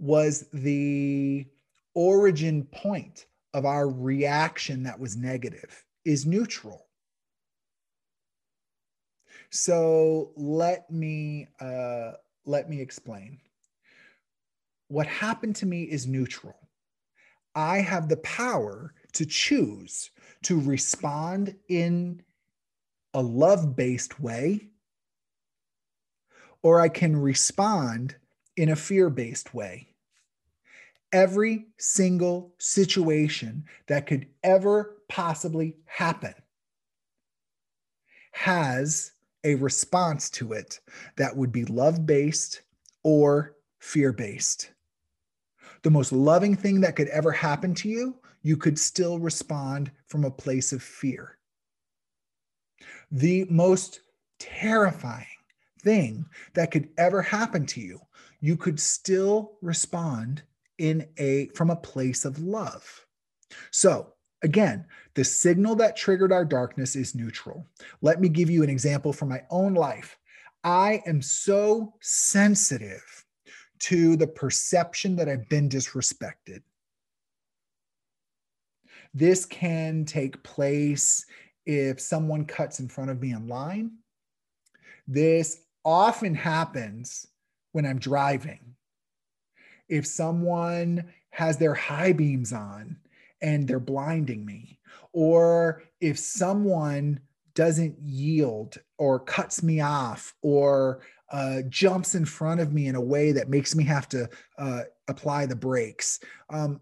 was 0.00 0.48
the 0.52 1.46
origin 1.94 2.64
point 2.64 3.26
of 3.54 3.64
our 3.64 3.88
reaction 3.88 4.82
that 4.82 4.98
was 4.98 5.16
negative 5.16 5.84
is 6.04 6.26
neutral. 6.26 6.86
So 9.50 10.30
let 10.36 10.90
me 10.90 11.48
uh, 11.60 12.12
let 12.46 12.70
me 12.70 12.80
explain. 12.80 13.38
What 14.88 15.06
happened 15.06 15.56
to 15.56 15.66
me 15.66 15.82
is 15.82 16.06
neutral. 16.06 16.56
I 17.54 17.78
have 17.78 18.08
the 18.08 18.16
power 18.18 18.94
to 19.12 19.26
choose 19.26 20.10
to 20.44 20.60
respond 20.60 21.56
in 21.68 22.22
a 23.12 23.20
love 23.20 23.74
based 23.74 24.20
way, 24.20 24.68
or 26.62 26.80
I 26.80 26.88
can 26.88 27.16
respond 27.16 28.14
in 28.56 28.68
a 28.68 28.76
fear 28.76 29.10
based 29.10 29.52
way. 29.52 29.88
Every 31.12 31.66
single 31.76 32.54
situation 32.58 33.64
that 33.88 34.06
could 34.06 34.28
ever 34.44 34.96
possibly 35.08 35.76
happen 35.86 36.34
has 38.30 39.10
a 39.44 39.54
response 39.56 40.30
to 40.30 40.52
it 40.52 40.80
that 41.16 41.36
would 41.36 41.52
be 41.52 41.64
love 41.64 42.06
based 42.06 42.62
or 43.02 43.56
fear 43.78 44.12
based. 44.12 44.72
The 45.82 45.90
most 45.90 46.12
loving 46.12 46.56
thing 46.56 46.80
that 46.82 46.96
could 46.96 47.08
ever 47.08 47.32
happen 47.32 47.74
to 47.76 47.88
you, 47.88 48.16
you 48.42 48.56
could 48.56 48.78
still 48.78 49.18
respond 49.18 49.90
from 50.06 50.24
a 50.24 50.30
place 50.30 50.72
of 50.72 50.82
fear. 50.82 51.38
The 53.10 53.46
most 53.50 54.00
terrifying 54.38 55.26
thing 55.82 56.26
that 56.54 56.70
could 56.70 56.88
ever 56.98 57.22
happen 57.22 57.66
to 57.66 57.80
you, 57.80 58.00
you 58.40 58.56
could 58.56 58.78
still 58.78 59.58
respond 59.62 60.42
in 60.78 61.06
a 61.18 61.48
from 61.48 61.70
a 61.70 61.76
place 61.76 62.24
of 62.24 62.38
love. 62.38 63.06
So, 63.70 64.14
Again, 64.42 64.86
the 65.14 65.24
signal 65.24 65.76
that 65.76 65.96
triggered 65.96 66.32
our 66.32 66.44
darkness 66.44 66.96
is 66.96 67.14
neutral. 67.14 67.66
Let 68.00 68.20
me 68.20 68.28
give 68.28 68.48
you 68.48 68.62
an 68.62 68.70
example 68.70 69.12
from 69.12 69.28
my 69.28 69.42
own 69.50 69.74
life. 69.74 70.16
I 70.64 71.02
am 71.06 71.20
so 71.20 71.94
sensitive 72.00 73.24
to 73.80 74.16
the 74.16 74.26
perception 74.26 75.16
that 75.16 75.28
I've 75.28 75.48
been 75.48 75.68
disrespected. 75.68 76.62
This 79.12 79.44
can 79.44 80.04
take 80.04 80.42
place 80.42 81.26
if 81.66 82.00
someone 82.00 82.44
cuts 82.44 82.80
in 82.80 82.88
front 82.88 83.10
of 83.10 83.20
me 83.20 83.32
in 83.32 83.48
line. 83.48 83.92
This 85.08 85.62
often 85.84 86.34
happens 86.34 87.26
when 87.72 87.84
I'm 87.84 87.98
driving. 87.98 88.60
If 89.88 90.06
someone 90.06 91.12
has 91.30 91.56
their 91.56 91.74
high 91.74 92.12
beams 92.12 92.52
on 92.52 92.96
and 93.42 93.66
they're 93.66 93.80
blinding 93.80 94.44
me. 94.44 94.78
Or 95.12 95.82
if 96.00 96.18
someone 96.18 97.20
doesn't 97.54 97.98
yield 98.00 98.78
or 98.98 99.20
cuts 99.20 99.62
me 99.62 99.80
off 99.80 100.34
or 100.42 101.00
uh, 101.32 101.62
jumps 101.68 102.14
in 102.14 102.24
front 102.24 102.60
of 102.60 102.72
me 102.72 102.86
in 102.86 102.94
a 102.94 103.00
way 103.00 103.32
that 103.32 103.48
makes 103.48 103.74
me 103.74 103.84
have 103.84 104.08
to 104.08 104.28
uh, 104.58 104.82
apply 105.08 105.46
the 105.46 105.56
brakes. 105.56 106.20
Um, 106.48 106.80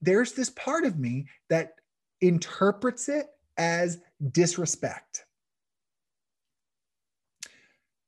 there's 0.00 0.32
this 0.32 0.50
part 0.50 0.84
of 0.84 0.98
me 0.98 1.26
that 1.50 1.72
interprets 2.20 3.08
it 3.08 3.26
as 3.56 3.98
disrespect. 4.30 5.24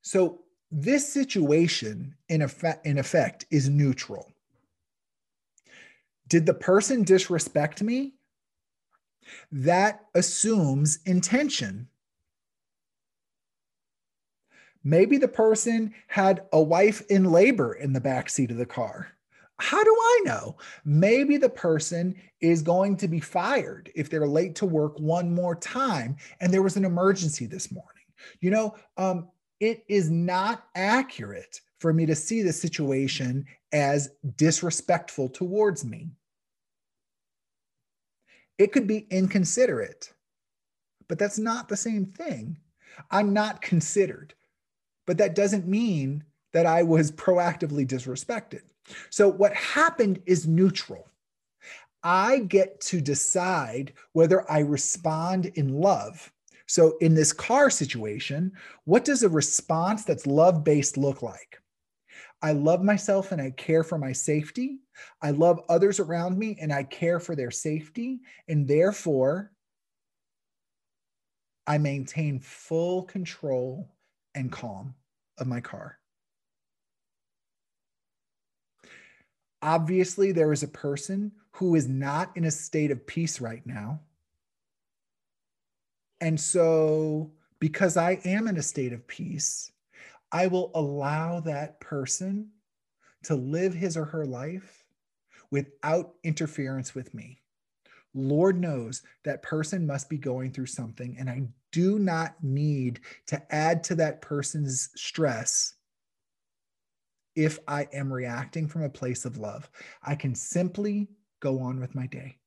So, 0.01 0.39
this 0.73 1.11
situation, 1.11 2.15
in 2.29 2.41
effect, 2.41 2.85
in 2.85 2.97
effect, 2.97 3.45
is 3.51 3.67
neutral. 3.67 4.31
Did 6.31 6.45
the 6.45 6.53
person 6.53 7.03
disrespect 7.03 7.83
me? 7.83 8.13
That 9.51 10.05
assumes 10.15 10.99
intention. 11.05 11.89
Maybe 14.81 15.17
the 15.17 15.27
person 15.27 15.93
had 16.07 16.43
a 16.53 16.61
wife 16.61 17.01
in 17.09 17.25
labor 17.25 17.73
in 17.73 17.91
the 17.91 17.99
back 17.99 18.29
seat 18.29 18.49
of 18.49 18.55
the 18.55 18.65
car. 18.65 19.09
how 19.59 19.83
do 19.83 19.93
I 19.93 20.21
know? 20.23 20.55
Maybe 20.85 21.35
the 21.35 21.49
person 21.49 22.15
is 22.39 22.61
going 22.61 22.95
to 22.97 23.09
be 23.09 23.19
fired 23.19 23.91
if 23.93 24.09
they're 24.09 24.25
late 24.25 24.55
to 24.55 24.65
work 24.65 24.97
one 25.01 25.35
more 25.35 25.55
time 25.57 26.15
and 26.39 26.53
there 26.53 26.63
was 26.63 26.77
an 26.77 26.85
emergency 26.85 27.45
this 27.45 27.73
morning. 27.73 28.05
You 28.39 28.51
know, 28.51 28.75
um, 28.95 29.27
it 29.59 29.83
is 29.89 30.09
not 30.09 30.63
accurate 30.75 31.59
for 31.79 31.91
me 31.91 32.05
to 32.05 32.15
see 32.15 32.41
the 32.41 32.53
situation 32.53 33.45
as 33.73 34.11
disrespectful 34.37 35.27
towards 35.27 35.83
me. 35.83 36.09
It 38.57 38.71
could 38.71 38.87
be 38.87 39.07
inconsiderate, 39.09 40.13
but 41.07 41.17
that's 41.17 41.39
not 41.39 41.67
the 41.67 41.77
same 41.77 42.05
thing. 42.05 42.57
I'm 43.09 43.33
not 43.33 43.61
considered, 43.61 44.33
but 45.07 45.17
that 45.17 45.35
doesn't 45.35 45.67
mean 45.67 46.23
that 46.53 46.65
I 46.65 46.83
was 46.83 47.11
proactively 47.11 47.87
disrespected. 47.87 48.61
So, 49.09 49.27
what 49.29 49.53
happened 49.53 50.21
is 50.25 50.47
neutral. 50.47 51.07
I 52.03 52.39
get 52.39 52.81
to 52.81 52.99
decide 52.99 53.93
whether 54.13 54.49
I 54.51 54.59
respond 54.59 55.45
in 55.55 55.69
love. 55.69 56.31
So, 56.65 56.97
in 56.99 57.13
this 57.13 57.31
car 57.31 57.69
situation, 57.69 58.51
what 58.85 59.05
does 59.05 59.23
a 59.23 59.29
response 59.29 60.03
that's 60.03 60.27
love 60.27 60.63
based 60.63 60.97
look 60.97 61.21
like? 61.21 61.61
I 62.41 62.53
love 62.53 62.83
myself 62.83 63.31
and 63.31 63.41
I 63.41 63.51
care 63.51 63.83
for 63.83 63.97
my 63.97 64.11
safety. 64.11 64.79
I 65.21 65.31
love 65.31 65.59
others 65.69 65.99
around 65.99 66.37
me 66.37 66.57
and 66.59 66.71
I 66.71 66.83
care 66.83 67.19
for 67.19 67.35
their 67.35 67.51
safety. 67.51 68.21
And 68.47 68.67
therefore, 68.67 69.51
I 71.67 71.77
maintain 71.77 72.39
full 72.39 73.03
control 73.03 73.89
and 74.35 74.51
calm 74.51 74.95
of 75.37 75.47
my 75.47 75.61
car. 75.61 75.97
Obviously, 79.61 80.31
there 80.31 80.51
is 80.51 80.63
a 80.63 80.67
person 80.67 81.31
who 81.51 81.75
is 81.75 81.87
not 81.87 82.35
in 82.35 82.45
a 82.45 82.51
state 82.51 82.89
of 82.89 83.05
peace 83.05 83.39
right 83.39 83.65
now. 83.65 84.01
And 86.19 86.39
so, 86.39 87.31
because 87.59 87.95
I 87.95 88.19
am 88.25 88.47
in 88.47 88.57
a 88.57 88.63
state 88.63 88.91
of 88.91 89.07
peace, 89.07 89.71
I 90.31 90.47
will 90.47 90.71
allow 90.73 91.41
that 91.41 91.79
person 91.79 92.49
to 93.23 93.35
live 93.35 93.73
his 93.73 93.97
or 93.97 94.05
her 94.05 94.25
life 94.25 94.80
without 95.51 96.13
interference 96.23 96.95
with 96.95 97.13
me. 97.13 97.41
Lord 98.13 98.59
knows 98.59 99.03
that 99.23 99.41
person 99.41 99.85
must 99.85 100.09
be 100.09 100.17
going 100.17 100.51
through 100.51 100.65
something, 100.65 101.15
and 101.17 101.29
I 101.29 101.43
do 101.71 101.99
not 101.99 102.35
need 102.41 102.99
to 103.27 103.41
add 103.53 103.83
to 103.85 103.95
that 103.95 104.21
person's 104.21 104.89
stress 104.95 105.75
if 107.35 107.59
I 107.67 107.87
am 107.93 108.11
reacting 108.11 108.67
from 108.67 108.83
a 108.83 108.89
place 108.89 109.23
of 109.23 109.37
love. 109.37 109.69
I 110.03 110.15
can 110.15 110.35
simply 110.35 111.07
go 111.39 111.59
on 111.59 111.79
with 111.79 111.95
my 111.95 112.07
day. 112.07 112.37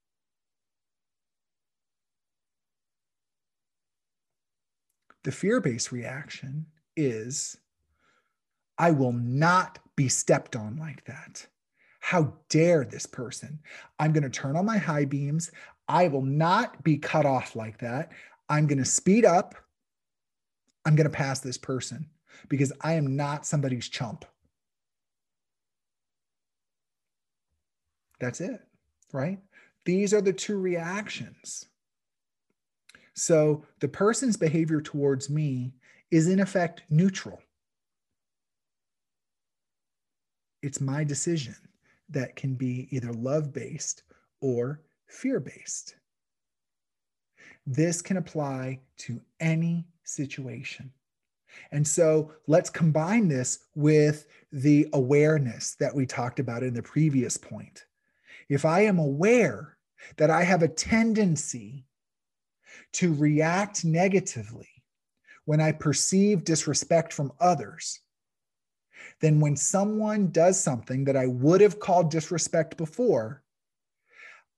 The 5.25 5.33
fear 5.33 5.61
based 5.61 5.91
reaction 5.91 6.67
is 6.97 7.57
I 8.77 8.91
will 8.91 9.13
not 9.13 9.79
be 9.97 10.09
stepped 10.09 10.55
on 10.55 10.77
like 10.77 11.05
that. 11.07 11.47
How 12.05 12.35
dare 12.51 12.85
this 12.85 13.07
person? 13.07 13.61
I'm 13.99 14.13
going 14.13 14.25
to 14.25 14.29
turn 14.29 14.57
on 14.57 14.67
my 14.67 14.77
high 14.77 15.07
beams. 15.07 15.51
I 15.89 16.09
will 16.09 16.21
not 16.21 16.85
be 16.85 16.99
cut 16.99 17.25
off 17.25 17.57
like 17.57 17.79
that. 17.79 18.13
I'm 18.47 18.67
going 18.67 18.77
to 18.77 18.85
speed 18.85 19.25
up. 19.25 19.55
I'm 20.85 20.97
going 20.97 21.11
to 21.11 21.17
pass 21.17 21.41
this 21.41 21.57
person 21.57 22.11
because 22.51 22.75
I 22.83 22.93
am 22.93 23.17
not 23.17 23.47
somebody's 23.47 23.89
chump. 23.89 24.27
That's 28.21 28.43
it, 28.43 28.61
right? 29.11 29.39
These 29.87 30.13
are 30.13 30.21
the 30.21 30.35
two 30.35 30.59
reactions. 30.59 31.65
So 33.15 33.65
the 33.81 33.89
person's 33.89 34.37
behavior 34.37 34.83
towards 34.83 35.31
me 35.31 35.73
is 36.11 36.29
in 36.29 36.39
effect 36.39 36.83
neutral. 36.91 37.41
It's 40.61 40.83
my 40.83 41.03
decision 41.03 41.57
that 42.11 42.37
can 42.37 42.55
be 42.55 42.89
either 42.91 43.13
love 43.13 43.53
based 43.53 44.03
or 44.41 44.81
fear 45.07 45.41
based. 45.41 45.97
This 47.67 48.03
can 48.03 48.17
apply 48.17 48.81
to 48.99 49.21
any 49.41 49.87
situation. 50.05 50.93
And 51.71 51.87
so 51.87 52.33
let's 52.47 52.69
combine 52.69 53.29
this 53.29 53.61
with 53.75 54.27
the 54.53 54.89
awareness 54.93 55.77
that 55.77 55.95
we 55.95 56.05
talked 56.05 56.41
about 56.41 56.63
in 56.63 56.75
the 56.75 56.83
previous 56.83 57.37
point 57.37 57.85
if 58.49 58.65
I 58.65 58.81
am 58.81 58.99
aware 58.99 59.77
that 60.17 60.31
I 60.31 60.43
have 60.43 60.63
a 60.63 60.69
tendency 60.69 61.87
to 62.93 63.15
react 63.15 63.85
negatively 63.85 64.69
when 65.45 65.61
I 65.61 65.73
perceive 65.73 66.45
disrespect 66.45 67.13
from 67.13 67.33
others, 67.41 68.01
then 69.21 69.41
when 69.41 69.57
someone 69.57 70.31
does 70.31 70.61
something 70.61 71.05
that 71.05 71.17
I 71.17 71.27
would 71.27 71.61
have 71.61 71.81
called 71.81 72.11
disrespect 72.11 72.77
before, 72.77 73.43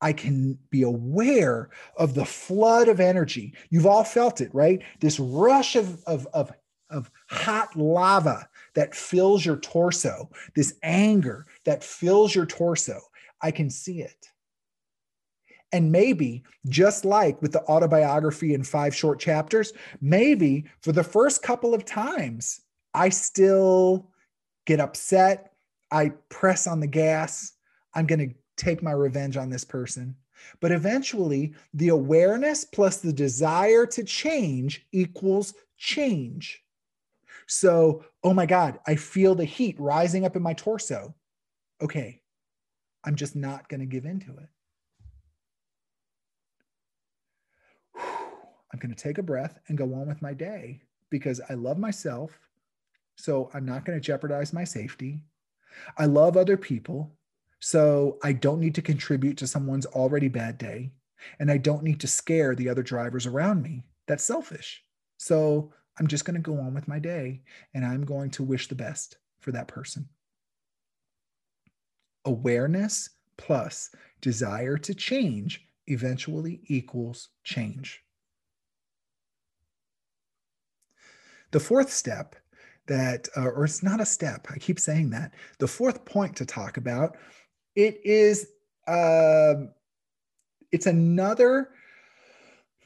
I 0.01 0.13
can 0.13 0.59
be 0.71 0.83
aware 0.83 1.71
of 1.97 2.15
the 2.15 2.25
flood 2.25 2.89
of 2.89 3.01
energy. 3.01 3.55
You've 3.71 3.87
all 3.87 4.05
felt 4.05 4.41
it, 4.41 4.55
right? 4.55 4.83
This 5.01 5.19
rush 5.19 5.75
of, 5.75 6.03
of, 6.05 6.27
of, 6.35 6.53
of 6.91 7.11
hot 7.29 7.75
lava 7.77 8.49
that 8.75 8.95
fills 8.95 9.45
your 9.45 9.57
torso, 9.57 10.31
this 10.55 10.75
anger 10.83 11.47
that 11.65 11.83
fills 11.83 12.35
your 12.35 12.47
torso. 12.47 13.01
I 13.41 13.51
can 13.51 13.71
see 13.71 14.03
it. 14.03 14.29
And 15.73 15.91
maybe, 15.91 16.45
just 16.69 17.05
like 17.05 17.41
with 17.43 17.53
the 17.53 17.65
autobiography 17.65 18.55
in 18.55 18.63
five 18.63 18.95
short 18.95 19.19
chapters, 19.19 19.73
maybe 20.01 20.67
for 20.81 20.93
the 20.93 21.05
first 21.05 21.43
couple 21.43 21.75
of 21.75 21.85
times, 21.85 22.61
I 22.95 23.09
still 23.09 24.11
get 24.67 24.81
upset. 24.81 25.53
I 25.91 26.11
press 26.29 26.67
on 26.67 26.81
the 26.81 26.87
gas. 26.87 27.53
I'm 27.95 28.07
going 28.07 28.29
to 28.29 28.35
take 28.57 28.83
my 28.83 28.93
revenge 28.93 29.37
on 29.37 29.49
this 29.49 29.65
person. 29.65 30.17
But 30.61 30.73
eventually, 30.73 31.55
the 31.73 31.89
awareness 31.89 32.65
plus 32.65 32.99
the 32.99 33.13
desire 33.13 33.87
to 33.87 34.05
change 34.05 34.87
equals 34.93 35.55
change. 35.79 36.63
So, 37.47 38.05
oh 38.23 38.35
my 38.35 38.47
God, 38.47 38.79
I 38.87 38.97
feel 38.97 39.35
the 39.35 39.45
heat 39.45 39.77
rising 39.79 40.25
up 40.27 40.37
in 40.37 40.43
my 40.43 40.53
torso. 40.53 41.15
Okay, 41.81 42.21
I'm 43.05 43.15
just 43.15 43.37
not 43.37 43.69
going 43.69 43.81
to 43.81 43.87
give 43.87 44.05
in 44.05 44.21
to 44.21 44.37
it. 44.39 44.49
I'm 48.73 48.79
going 48.81 48.95
to 48.95 49.03
take 49.03 49.19
a 49.19 49.23
breath 49.23 49.59
and 49.69 49.79
go 49.79 49.85
on 49.95 50.09
with 50.09 50.21
my 50.21 50.35
day 50.35 50.83
because 51.09 51.41
I 51.49 51.55
love 51.55 51.79
myself. 51.79 52.39
So 53.17 53.51
I'm 53.55 53.65
not 53.65 53.85
going 53.85 53.99
to 53.99 54.05
jeopardize 54.05 54.53
my 54.53 54.65
safety. 54.65 55.25
I 55.99 56.07
love 56.07 56.37
other 56.37 56.57
people. 56.57 57.13
So 57.61 58.19
I 58.23 58.33
don't 58.33 58.61
need 58.61 58.75
to 58.77 58.83
contribute 58.83 59.39
to 59.39 59.47
someone's 59.47 59.87
already 59.87 60.29
bad 60.29 60.59
day. 60.59 60.93
And 61.41 61.51
I 61.51 61.57
don't 61.57 61.83
need 61.83 62.01
to 62.01 62.07
scare 62.07 62.55
the 62.55 62.69
other 62.69 62.83
drivers 62.83 63.27
around 63.27 63.63
me. 63.63 63.83
That's 64.07 64.25
selfish. 64.25 64.85
So 65.17 65.73
I'm 65.99 66.07
just 66.07 66.25
going 66.25 66.37
to 66.37 66.41
go 66.41 66.61
on 66.61 66.75
with 66.75 66.89
my 66.89 66.99
day 66.99 67.43
and 67.75 67.85
I'm 67.85 68.05
going 68.05 68.31
to 68.33 68.45
wish 68.45 68.69
the 68.69 68.75
best 68.75 69.17
for 69.41 69.53
that 69.53 69.69
person 69.69 70.09
awareness 72.27 73.11
plus 73.39 73.91
desire 74.21 74.77
to 74.77 74.95
change 74.95 75.67
eventually 75.87 76.61
equals 76.67 77.29
change. 77.45 78.03
The 81.53 81.61
fourth 81.61 81.93
step 81.93 82.35
that, 82.87 83.29
uh, 83.37 83.49
or 83.49 83.65
it's 83.65 83.83
not 83.83 84.01
a 84.01 84.07
step, 84.07 84.47
I 84.51 84.59
keep 84.59 84.79
saying 84.79 85.11
that. 85.11 85.33
The 85.59 85.69
fourth 85.69 86.05
point 86.05 86.37
to 86.37 86.47
talk 86.47 86.77
about, 86.77 87.17
it 87.75 88.01
is, 88.05 88.49
uh, 88.87 89.55
it's 90.73 90.87
another 90.87 91.71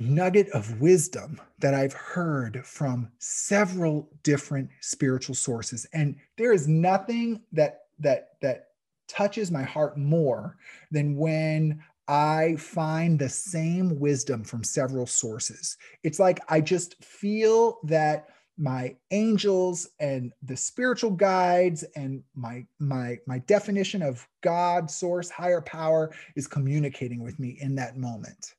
nugget 0.01 0.49
of 0.51 0.81
wisdom 0.81 1.41
that 1.59 1.75
I've 1.75 1.93
heard 1.93 2.65
from 2.65 3.11
several 3.19 4.09
different 4.23 4.71
spiritual 4.81 5.35
sources. 5.35 5.87
And 5.93 6.17
there 6.39 6.53
is 6.53 6.67
nothing 6.67 7.43
that 7.53 7.83
that 7.99 8.31
that 8.41 8.69
touches 9.09 9.51
my 9.51 9.63
heart 9.63 9.99
more 9.99 10.57
than 10.91 11.17
when 11.17 11.83
I 12.09 12.57
find 12.57 13.19
the 13.19 13.29
same 13.29 14.01
wisdom 14.01 14.43
from 14.43 14.65
several 14.65 15.07
sources. 15.07 15.77
It's 16.03 16.19
like 16.19 16.41
I 16.49 16.61
just 16.61 17.03
feel 17.05 17.79
that 17.85 18.29
my 18.61 18.95
angels 19.11 19.89
and 20.01 20.33
the 20.43 20.57
spiritual 20.57 21.11
guides 21.11 21.83
and 21.97 22.23
my 22.35 22.65
my 22.79 23.19
my 23.27 23.39
definition 23.41 24.03
of 24.03 24.29
God, 24.43 24.91
source, 24.91 25.31
higher 25.31 25.63
power 25.63 26.15
is 26.37 26.47
communicating 26.47 27.23
with 27.23 27.39
me 27.39 27.57
in 27.61 27.75
that 27.77 27.97
moment. 27.97 28.55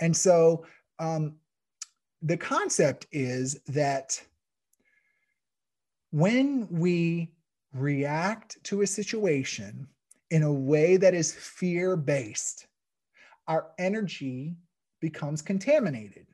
And 0.00 0.14
so 0.14 0.66
um, 0.98 1.36
the 2.20 2.36
concept 2.36 3.06
is 3.12 3.60
that 3.68 4.20
when 6.10 6.66
we 6.68 7.30
react 7.72 8.62
to 8.64 8.82
a 8.82 8.86
situation 8.86 9.86
in 10.30 10.42
a 10.42 10.52
way 10.52 10.96
that 10.96 11.14
is 11.14 11.32
fear 11.32 11.96
based, 11.96 12.66
our 13.46 13.68
energy 13.78 14.56
becomes 15.00 15.42
contaminated. 15.42 16.26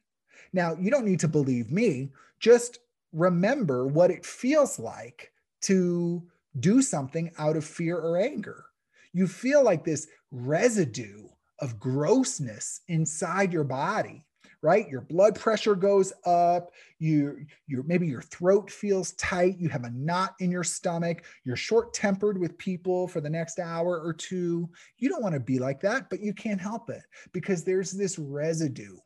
Now, 0.54 0.76
you 0.78 0.90
don't 0.90 1.04
need 1.04 1.20
to 1.20 1.28
believe 1.28 1.70
me, 1.70 2.10
just 2.42 2.80
remember 3.12 3.86
what 3.86 4.10
it 4.10 4.26
feels 4.26 4.78
like 4.78 5.32
to 5.62 6.22
do 6.58 6.82
something 6.82 7.30
out 7.38 7.56
of 7.56 7.64
fear 7.64 7.96
or 7.96 8.18
anger. 8.18 8.64
You 9.12 9.28
feel 9.28 9.62
like 9.62 9.84
this 9.84 10.08
residue 10.32 11.28
of 11.60 11.78
grossness 11.78 12.80
inside 12.88 13.52
your 13.52 13.64
body 13.64 14.26
right? 14.64 14.88
Your 14.88 15.00
blood 15.00 15.34
pressure 15.34 15.74
goes 15.74 16.12
up. 16.24 16.70
You 17.00 17.44
your 17.66 17.82
maybe 17.82 18.06
your 18.06 18.22
throat 18.22 18.70
feels 18.70 19.10
tight. 19.14 19.58
You 19.58 19.68
have 19.68 19.82
a 19.82 19.90
knot 19.90 20.34
in 20.38 20.52
your 20.52 20.62
stomach. 20.62 21.24
You're 21.42 21.56
short 21.56 21.92
tempered 21.92 22.38
with 22.38 22.56
people 22.58 23.08
for 23.08 23.20
the 23.20 23.28
next 23.28 23.58
hour 23.58 24.00
or 24.00 24.12
two. 24.12 24.70
You 24.98 25.08
don't 25.08 25.20
want 25.20 25.34
to 25.34 25.40
be 25.40 25.58
like 25.58 25.80
that 25.80 26.08
but 26.08 26.20
you 26.20 26.32
can't 26.32 26.60
help 26.60 26.90
it 26.90 27.02
because 27.32 27.64
there's 27.64 27.90
this 27.90 28.20
residue 28.20 28.96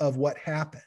of 0.00 0.16
what 0.16 0.36
happened 0.36 0.82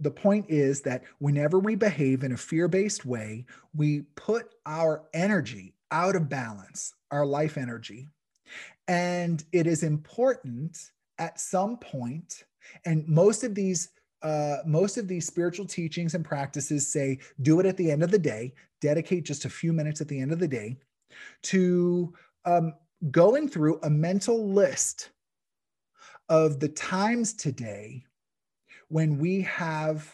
the 0.00 0.10
point 0.10 0.46
is 0.48 0.80
that 0.82 1.04
whenever 1.18 1.58
we 1.58 1.74
behave 1.74 2.24
in 2.24 2.32
a 2.32 2.36
fear 2.36 2.68
based 2.68 3.04
way, 3.04 3.44
we 3.74 4.02
put 4.16 4.54
our 4.66 5.04
energy 5.12 5.74
out 5.90 6.16
of 6.16 6.28
balance, 6.28 6.94
our 7.10 7.26
life 7.26 7.58
energy. 7.58 8.08
And 8.88 9.44
it 9.52 9.66
is 9.66 9.82
important 9.82 10.78
at 11.18 11.38
some 11.38 11.76
point, 11.76 12.44
and 12.84 13.06
most 13.06 13.44
of 13.44 13.54
these 13.54 13.90
uh, 14.22 14.58
most 14.66 14.98
of 14.98 15.08
these 15.08 15.26
spiritual 15.26 15.64
teachings 15.64 16.14
and 16.14 16.24
practices 16.24 16.86
say 16.86 17.18
do 17.40 17.58
it 17.58 17.64
at 17.64 17.76
the 17.78 17.90
end 17.90 18.02
of 18.02 18.10
the 18.10 18.18
day, 18.18 18.52
dedicate 18.80 19.24
just 19.24 19.46
a 19.46 19.50
few 19.50 19.72
minutes 19.72 20.02
at 20.02 20.08
the 20.08 20.20
end 20.20 20.30
of 20.30 20.38
the 20.38 20.48
day 20.48 20.76
to 21.42 22.12
um, 22.44 22.74
going 23.10 23.48
through 23.48 23.80
a 23.82 23.90
mental 23.90 24.52
list 24.52 25.10
of 26.28 26.60
the 26.60 26.68
times 26.68 27.32
today 27.32 28.04
when 28.90 29.18
we 29.18 29.40
have 29.42 30.12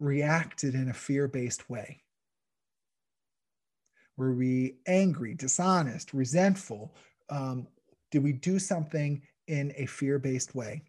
reacted 0.00 0.74
in 0.74 0.88
a 0.88 0.94
fear 0.94 1.28
based 1.28 1.68
way. 1.70 2.02
Were 4.16 4.34
we 4.34 4.78
angry, 4.86 5.34
dishonest, 5.34 6.12
resentful? 6.12 6.94
Um, 7.28 7.68
did 8.10 8.24
we 8.24 8.32
do 8.32 8.58
something 8.58 9.22
in 9.46 9.72
a 9.76 9.86
fear 9.86 10.18
based 10.18 10.54
way? 10.54 10.82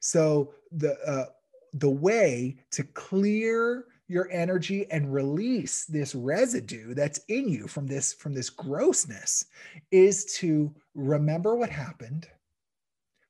So, 0.00 0.54
the, 0.70 0.96
uh, 1.06 1.26
the 1.72 1.90
way 1.90 2.56
to 2.72 2.84
clear 2.84 3.86
your 4.06 4.28
energy 4.30 4.86
and 4.90 5.12
release 5.12 5.86
this 5.86 6.14
residue 6.14 6.94
that's 6.94 7.20
in 7.28 7.48
you 7.48 7.66
from 7.66 7.86
this 7.86 8.12
from 8.12 8.34
this 8.34 8.50
grossness 8.50 9.46
is 9.90 10.26
to 10.36 10.72
remember 10.94 11.56
what 11.56 11.70
happened 11.70 12.28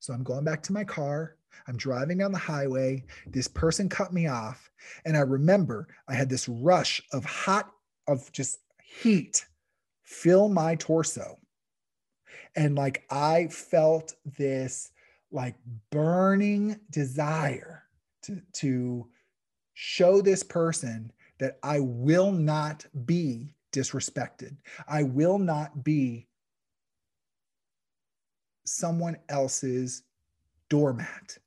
so 0.01 0.13
i'm 0.13 0.25
going 0.25 0.45
back 0.45 0.65
to 0.65 0.73
my 0.73 0.83
car 0.83 1.37
I'm 1.67 1.77
driving 1.77 2.19
down 2.19 2.33
the 2.33 2.39
highway. 2.39 3.05
This 3.27 3.49
person 3.49 3.89
cut 3.89 4.13
me 4.13 4.27
off. 4.27 4.71
And 5.05 5.17
I 5.17 5.21
remember 5.21 5.89
I 6.09 6.15
had 6.15 6.29
this 6.29 6.49
rush 6.49 7.03
of 7.13 7.25
hot, 7.25 7.71
of 8.07 8.31
just 8.33 8.59
heat 8.83 9.47
fill 10.05 10.49
my 10.49 10.77
torso. 10.77 11.39
And 12.57 12.77
like 12.77 13.05
I 13.11 13.49
felt 13.49 14.15
this 14.39 14.93
like 15.33 15.57
burning 15.91 16.79
desire 16.91 17.83
to, 18.23 18.41
to 18.53 19.09
show 19.75 20.21
this 20.21 20.43
person 20.43 21.11
that 21.39 21.59
I 21.63 21.81
will 21.81 22.31
not 22.31 22.87
be 23.05 23.57
disrespected. 23.73 24.57
I 24.87 25.03
will 25.03 25.39
not 25.39 25.83
be 25.83 26.29
someone 28.65 29.17
else's 29.29 30.03
doormat 30.71 31.39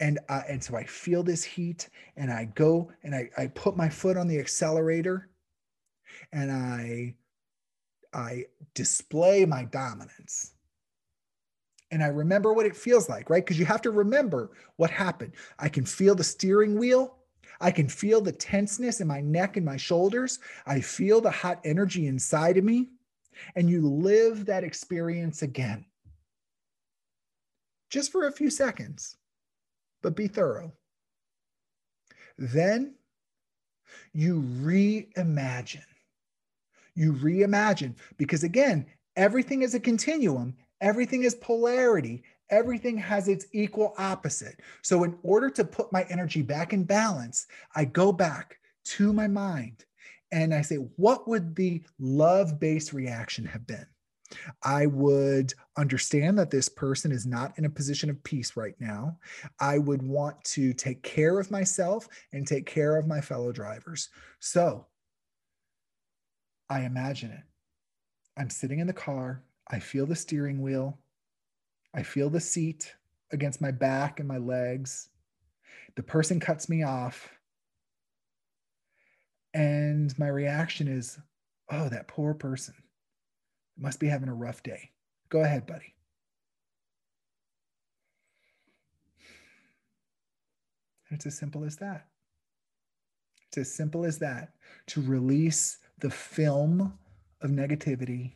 and 0.00 0.18
uh, 0.28 0.42
and 0.48 0.62
so 0.62 0.76
I 0.76 0.84
feel 0.84 1.22
this 1.22 1.44
heat, 1.44 1.88
and 2.16 2.30
I 2.30 2.46
go 2.54 2.90
and 3.02 3.14
I, 3.14 3.30
I 3.36 3.46
put 3.48 3.76
my 3.76 3.88
foot 3.88 4.16
on 4.16 4.28
the 4.28 4.38
accelerator, 4.38 5.28
and 6.32 6.50
I 6.52 7.14
I 8.12 8.44
display 8.74 9.44
my 9.44 9.64
dominance. 9.64 10.52
And 11.90 12.02
I 12.02 12.08
remember 12.08 12.52
what 12.52 12.66
it 12.66 12.76
feels 12.76 13.08
like, 13.08 13.30
right? 13.30 13.44
Because 13.44 13.58
you 13.58 13.64
have 13.64 13.82
to 13.82 13.90
remember 13.90 14.50
what 14.76 14.90
happened. 14.90 15.32
I 15.58 15.70
can 15.70 15.86
feel 15.86 16.14
the 16.14 16.24
steering 16.24 16.78
wheel. 16.78 17.16
I 17.60 17.70
can 17.70 17.88
feel 17.88 18.20
the 18.20 18.32
tenseness 18.32 19.00
in 19.00 19.08
my 19.08 19.22
neck 19.22 19.56
and 19.56 19.64
my 19.64 19.78
shoulders. 19.78 20.38
I 20.66 20.80
feel 20.80 21.20
the 21.20 21.30
hot 21.30 21.60
energy 21.64 22.06
inside 22.06 22.58
of 22.58 22.64
me. 22.64 22.88
And 23.56 23.70
you 23.70 23.80
live 23.80 24.44
that 24.46 24.64
experience 24.64 25.42
again, 25.42 25.86
just 27.88 28.12
for 28.12 28.26
a 28.26 28.32
few 28.32 28.50
seconds 28.50 29.17
but 30.02 30.16
be 30.16 30.28
thorough. 30.28 30.72
Then 32.36 32.94
you 34.12 34.42
reimagine. 34.42 35.82
You 36.94 37.12
reimagine 37.14 37.94
because, 38.16 38.42
again, 38.42 38.86
everything 39.16 39.62
is 39.62 39.74
a 39.74 39.80
continuum, 39.80 40.56
everything 40.80 41.24
is 41.24 41.34
polarity, 41.36 42.22
everything 42.50 42.96
has 42.96 43.28
its 43.28 43.46
equal 43.52 43.94
opposite. 43.98 44.60
So, 44.82 45.04
in 45.04 45.16
order 45.22 45.50
to 45.50 45.64
put 45.64 45.92
my 45.92 46.04
energy 46.10 46.42
back 46.42 46.72
in 46.72 46.84
balance, 46.84 47.46
I 47.74 47.84
go 47.84 48.12
back 48.12 48.58
to 48.86 49.12
my 49.12 49.28
mind 49.28 49.84
and 50.32 50.54
I 50.54 50.62
say, 50.62 50.76
what 50.76 51.28
would 51.28 51.54
the 51.54 51.82
love 51.98 52.58
based 52.58 52.92
reaction 52.92 53.44
have 53.46 53.66
been? 53.66 53.86
I 54.62 54.86
would 54.86 55.54
understand 55.76 56.38
that 56.38 56.50
this 56.50 56.68
person 56.68 57.12
is 57.12 57.26
not 57.26 57.58
in 57.58 57.64
a 57.64 57.70
position 57.70 58.10
of 58.10 58.22
peace 58.24 58.56
right 58.56 58.74
now. 58.78 59.18
I 59.60 59.78
would 59.78 60.02
want 60.02 60.42
to 60.44 60.72
take 60.74 61.02
care 61.02 61.38
of 61.38 61.50
myself 61.50 62.08
and 62.32 62.46
take 62.46 62.66
care 62.66 62.96
of 62.96 63.06
my 63.06 63.20
fellow 63.20 63.52
drivers. 63.52 64.10
So 64.40 64.86
I 66.68 66.82
imagine 66.82 67.30
it. 67.30 67.42
I'm 68.36 68.50
sitting 68.50 68.80
in 68.80 68.86
the 68.86 68.92
car. 68.92 69.42
I 69.70 69.78
feel 69.78 70.06
the 70.06 70.16
steering 70.16 70.60
wheel. 70.60 70.98
I 71.94 72.02
feel 72.02 72.30
the 72.30 72.40
seat 72.40 72.94
against 73.32 73.60
my 73.60 73.70
back 73.70 74.20
and 74.20 74.28
my 74.28 74.38
legs. 74.38 75.08
The 75.96 76.02
person 76.02 76.38
cuts 76.38 76.68
me 76.68 76.82
off. 76.82 77.28
And 79.54 80.16
my 80.18 80.28
reaction 80.28 80.86
is, 80.86 81.18
oh, 81.70 81.88
that 81.88 82.08
poor 82.08 82.34
person 82.34 82.74
must 83.78 84.00
be 84.00 84.08
having 84.08 84.28
a 84.28 84.34
rough 84.34 84.62
day. 84.62 84.90
Go 85.28 85.40
ahead, 85.40 85.66
buddy. 85.66 85.94
It's 91.10 91.26
as 91.26 91.38
simple 91.38 91.64
as 91.64 91.76
that. 91.76 92.06
It's 93.48 93.58
as 93.58 93.74
simple 93.74 94.04
as 94.04 94.18
that 94.18 94.52
to 94.88 95.00
release 95.00 95.78
the 95.98 96.10
film 96.10 96.98
of 97.40 97.50
negativity 97.50 98.32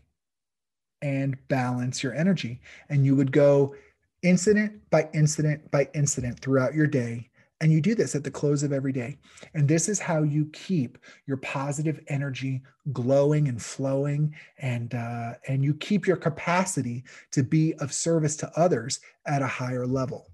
and 1.02 1.36
balance 1.48 2.02
your 2.02 2.14
energy. 2.14 2.60
And 2.88 3.04
you 3.04 3.14
would 3.16 3.32
go 3.32 3.74
incident 4.22 4.88
by 4.90 5.08
incident 5.12 5.70
by 5.70 5.88
incident 5.94 6.38
throughout 6.38 6.74
your 6.74 6.86
day 6.86 7.28
and 7.62 7.70
you 7.70 7.80
do 7.80 7.94
this 7.94 8.16
at 8.16 8.24
the 8.24 8.30
close 8.30 8.64
of 8.64 8.72
every 8.72 8.92
day. 8.92 9.16
And 9.54 9.68
this 9.68 9.88
is 9.88 10.00
how 10.00 10.24
you 10.24 10.46
keep 10.52 10.98
your 11.26 11.36
positive 11.38 12.00
energy 12.08 12.60
glowing 12.92 13.46
and 13.46 13.62
flowing, 13.62 14.34
and 14.58 14.92
uh, 14.94 15.34
and 15.46 15.64
you 15.64 15.72
keep 15.74 16.06
your 16.06 16.16
capacity 16.16 17.04
to 17.30 17.44
be 17.44 17.74
of 17.74 17.92
service 17.92 18.36
to 18.38 18.50
others 18.58 19.00
at 19.26 19.42
a 19.42 19.46
higher 19.46 19.86
level. 19.86 20.28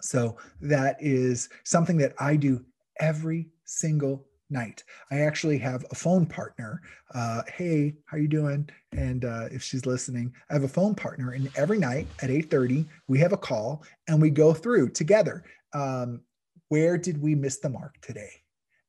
So 0.00 0.36
that 0.60 0.96
is 1.00 1.48
something 1.64 1.96
that 1.98 2.14
I 2.18 2.36
do 2.36 2.64
every 3.00 3.48
single 3.64 4.26
night. 4.50 4.82
I 5.10 5.20
actually 5.20 5.58
have 5.58 5.84
a 5.90 5.94
phone 5.94 6.26
partner. 6.26 6.80
Uh, 7.14 7.42
hey, 7.52 7.94
how 8.06 8.16
you 8.16 8.28
doing? 8.28 8.68
And 8.92 9.24
uh, 9.24 9.48
if 9.50 9.62
she's 9.62 9.86
listening, 9.86 10.32
I 10.50 10.54
have 10.54 10.64
a 10.64 10.68
phone 10.68 10.94
partner, 10.94 11.32
and 11.32 11.50
every 11.56 11.78
night 11.78 12.06
at 12.22 12.30
8:30 12.30 12.86
we 13.06 13.18
have 13.18 13.32
a 13.32 13.36
call 13.36 13.84
and 14.08 14.20
we 14.20 14.30
go 14.30 14.52
through 14.52 14.90
together 14.90 15.44
um, 15.72 16.22
where 16.68 16.98
did 16.98 17.20
we 17.20 17.34
miss 17.34 17.58
the 17.58 17.68
mark 17.68 17.94
today? 18.00 18.30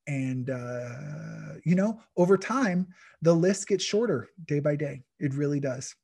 And, 0.07 0.49
uh, 0.49 1.59
you 1.63 1.75
know, 1.75 2.01
over 2.17 2.37
time, 2.37 2.87
the 3.21 3.33
list 3.33 3.67
gets 3.67 3.83
shorter 3.83 4.29
day 4.47 4.59
by 4.59 4.75
day. 4.75 5.03
It 5.19 5.33
really 5.33 5.59
does. 5.59 5.95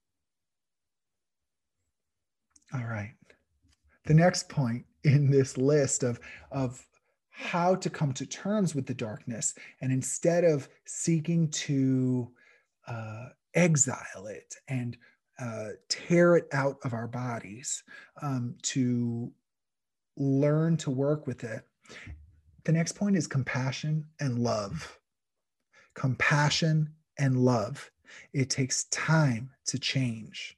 All 2.74 2.84
right. 2.84 3.14
The 4.06 4.14
next 4.14 4.50
point 4.50 4.86
in 5.04 5.32
this 5.32 5.58
list 5.58 6.04
of, 6.04 6.20
of 6.52 6.86
how 7.30 7.76
to 7.76 7.90
come 7.90 8.14
to 8.14 8.26
terms 8.26 8.76
with 8.76 8.86
the 8.86 8.94
darkness, 8.94 9.56
and 9.82 9.92
instead 9.92 10.44
of 10.44 10.70
seeking 10.86 11.50
to 11.50 12.32
uh, 12.88 13.30
exile 13.56 14.28
it 14.28 14.56
and 14.68 14.98
uh, 15.40 15.70
tear 15.90 16.38
it 16.38 16.48
out 16.54 16.78
of 16.84 16.94
our 16.94 17.08
bodies, 17.08 17.84
um, 18.22 18.56
to 18.62 19.32
learn 20.18 20.78
to 20.78 20.90
work 20.92 21.28
with 21.28 21.44
it. 21.44 21.64
The 22.64 22.72
next 22.72 22.94
point 22.94 23.16
is 23.16 23.28
compassion 23.28 24.06
and 24.20 24.40
love. 24.40 25.00
compassion, 25.96 26.90
and 27.18 27.38
love. 27.38 27.92
It 28.34 28.50
takes 28.50 28.86
time 28.86 29.52
to 29.68 29.80
change. 29.80 30.58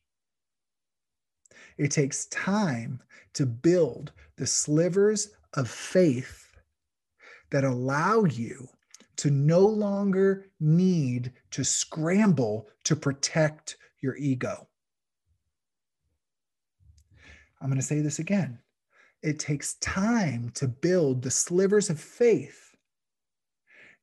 It 1.78 1.92
takes 1.92 2.26
time 2.28 3.02
to 3.34 3.46
build 3.46 4.12
the 4.38 4.48
slivers 4.48 5.30
of 5.54 5.70
faith 5.70 6.48
that 7.52 7.64
allow 7.64 8.26
you 8.26 8.68
to 9.18 9.32
no 9.32 9.62
longer 9.62 10.48
need 10.60 11.34
to 11.52 11.64
scramble 11.64 12.68
to 12.84 12.96
protect 12.96 13.78
your 14.02 14.16
ego. 14.18 14.68
I'm 17.62 17.70
going 17.70 17.80
to 17.80 17.86
say 17.86 18.02
this 18.02 18.20
again. 18.20 18.60
It 19.22 19.40
takes 19.40 19.76
time 19.76 20.52
to 20.56 20.68
build 20.68 21.22
the 21.22 21.32
slivers 21.32 21.90
of 21.90 22.00
faith 22.00 22.76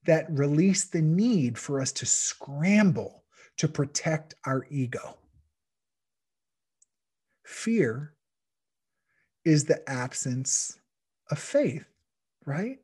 that 0.06 0.30
release 0.30 0.84
the 0.84 1.02
need 1.02 1.56
for 1.58 1.80
us 1.80 1.92
to 1.92 2.06
scramble 2.06 3.24
to 3.56 3.68
protect 3.68 4.34
our 4.44 4.66
ego. 4.70 5.16
Fear 7.44 8.14
is 9.44 9.64
the 9.64 9.88
absence 9.88 10.78
of 11.30 11.38
faith, 11.38 11.84
right? 12.44 12.80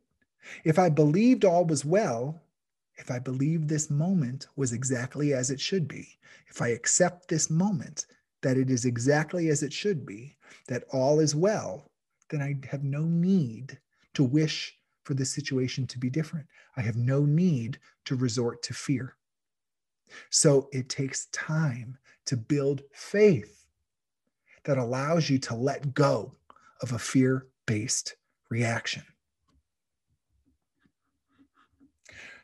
If 0.65 0.79
I 0.79 0.89
believed 0.89 1.45
all 1.45 1.65
was 1.65 1.85
well, 1.85 2.41
if 2.97 3.11
I 3.11 3.19
believed 3.19 3.69
this 3.69 3.91
moment 3.91 4.47
was 4.57 4.73
exactly 4.73 5.33
as 5.33 5.51
it 5.51 5.61
should 5.61 5.89
be, 5.89 6.07
if 6.49 6.63
I 6.63 6.69
accept 6.69 7.29
this 7.29 7.51
moment 7.51 8.07
that 8.43 8.57
it 8.57 8.71
is 8.71 8.85
exactly 8.85 9.49
as 9.49 9.63
it 9.63 9.73
should 9.73 10.07
be, 10.07 10.37
that 10.69 10.85
all 10.93 11.21
is 11.21 11.35
well, 11.35 11.90
then 12.31 12.41
I 12.41 12.57
have 12.69 12.85
no 12.85 13.03
need 13.05 13.79
to 14.15 14.25
wish 14.25 14.77
for 15.03 15.15
the 15.15 15.25
situation 15.25 15.87
to 15.89 15.99
be 15.99 16.11
different. 16.11 16.47
I 16.77 16.83
have 16.83 16.97
no 16.97 17.25
need 17.25 17.79
to 18.07 18.17
resort 18.17 18.63
to 18.65 18.75
fear. 18.75 19.17
So 20.31 20.69
it 20.73 20.89
takes 20.89 21.27
time 21.27 21.99
to 22.27 22.37
build 22.37 22.83
faith 22.93 23.67
that 24.65 24.79
allows 24.79 25.31
you 25.31 25.39
to 25.39 25.55
let 25.55 25.95
go 25.95 26.35
of 26.83 26.93
a 26.93 26.99
fear 26.99 27.47
based 27.67 28.17
reaction. 28.49 29.03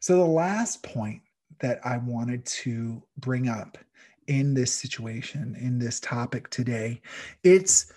So, 0.01 0.19
the 0.19 0.25
last 0.25 0.83
point 0.83 1.23
that 1.61 1.81
I 1.85 1.97
wanted 1.99 2.45
to 2.47 3.03
bring 3.19 3.49
up 3.49 3.79
in 4.29 4.55
this 4.55 4.73
situation, 4.73 5.57
in 5.59 5.79
this 5.79 6.01
topic 6.01 6.49
today, 6.51 7.01
it's 7.43 7.93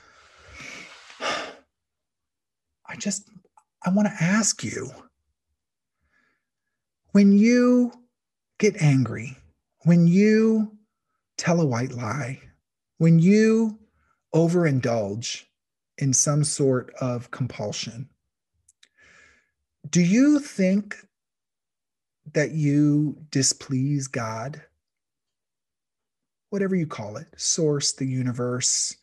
I 2.89 2.95
just 2.95 3.29
I 3.85 3.91
want 3.91 4.07
to 4.07 4.23
ask 4.23 4.63
you 4.63 4.89
when 7.11 7.31
you 7.37 7.93
get 8.57 8.81
angry, 8.81 9.37
when 9.85 10.07
you 10.07 10.77
tell 11.37 11.61
a 11.61 11.65
white 11.65 11.91
lie, 11.91 12.41
when 12.97 13.19
you 13.19 13.79
overindulge 14.33 15.45
in 15.97 16.13
some 16.13 16.43
sort 16.43 16.91
of 16.99 17.31
compulsion, 17.31 18.09
do 19.89 20.01
you 20.01 20.39
think 20.39 20.97
that 22.33 22.51
you 22.51 23.17
displease 23.31 24.07
God? 24.07 24.61
Whatever 26.49 26.75
you 26.75 26.87
call 26.87 27.17
it, 27.17 27.27
source, 27.37 27.93
the 27.93 28.05
universe, 28.05 28.97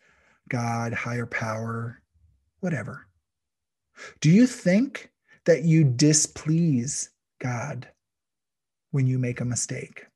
God, 0.49 0.93
higher 0.93 1.27
power, 1.27 2.03
whatever. 2.61 3.06
Do 4.21 4.31
you 4.31 4.47
think 4.47 5.11
that 5.45 5.63
you 5.65 5.85
displease 5.85 7.11
God 7.39 7.89
when 8.91 9.07
you 9.07 9.19
make 9.19 9.41
a 9.41 9.45
mistake? 9.45 10.07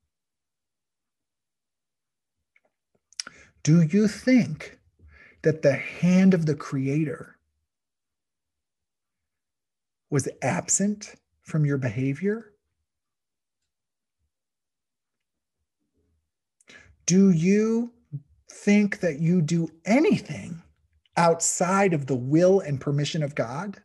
Do 3.63 3.81
you 3.81 4.07
think 4.07 4.79
that 5.43 5.61
the 5.61 5.73
hand 5.73 6.33
of 6.33 6.45
the 6.45 6.55
Creator 6.55 7.37
was 10.09 10.27
absent 10.41 11.15
from 11.41 11.65
your 11.65 11.77
behavior? 11.77 12.53
Do 17.05 17.31
you 17.31 17.93
think 18.49 18.99
that 18.99 19.19
you 19.19 19.41
do 19.41 19.69
anything 19.85 20.61
outside 21.17 21.93
of 21.93 22.07
the 22.07 22.15
will 22.15 22.59
and 22.59 22.79
permission 22.79 23.23
of 23.23 23.35
God? 23.35 23.81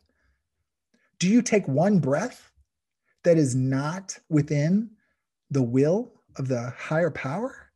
Do 1.19 1.27
you 1.27 1.41
take 1.41 1.67
one 1.67 1.99
breath 1.99 2.51
that 3.23 3.37
is 3.37 3.55
not 3.55 4.17
within 4.29 4.91
the 5.49 5.63
will 5.63 6.13
of 6.35 6.47
the 6.47 6.73
higher 6.77 7.11
power? 7.11 7.71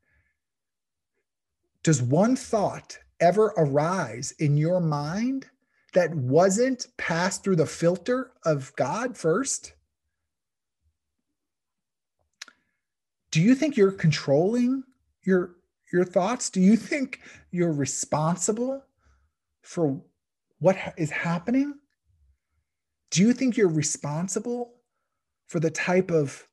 Does 1.83 2.01
one 2.01 2.35
thought 2.35 2.97
ever 3.19 3.53
arise 3.57 4.33
in 4.39 4.57
your 4.57 4.79
mind 4.79 5.47
that 5.93 6.13
wasn't 6.13 6.87
passed 6.97 7.43
through 7.43 7.55
the 7.55 7.65
filter 7.65 8.31
of 8.45 8.73
God 8.75 9.17
first? 9.17 9.73
Do 13.31 13.41
you 13.41 13.55
think 13.55 13.77
you're 13.77 13.91
controlling 13.91 14.83
your 15.23 15.55
your 15.91 16.05
thoughts? 16.05 16.49
Do 16.49 16.61
you 16.61 16.77
think 16.77 17.19
you're 17.51 17.73
responsible 17.73 18.83
for 19.71 20.01
what 20.59 20.75
is 20.97 21.09
happening? 21.11 21.73
Do 23.09 23.21
you 23.21 23.31
think 23.31 23.55
you're 23.55 23.69
responsible 23.69 24.73
for 25.47 25.61
the 25.61 25.71
type 25.71 26.11
of 26.11 26.45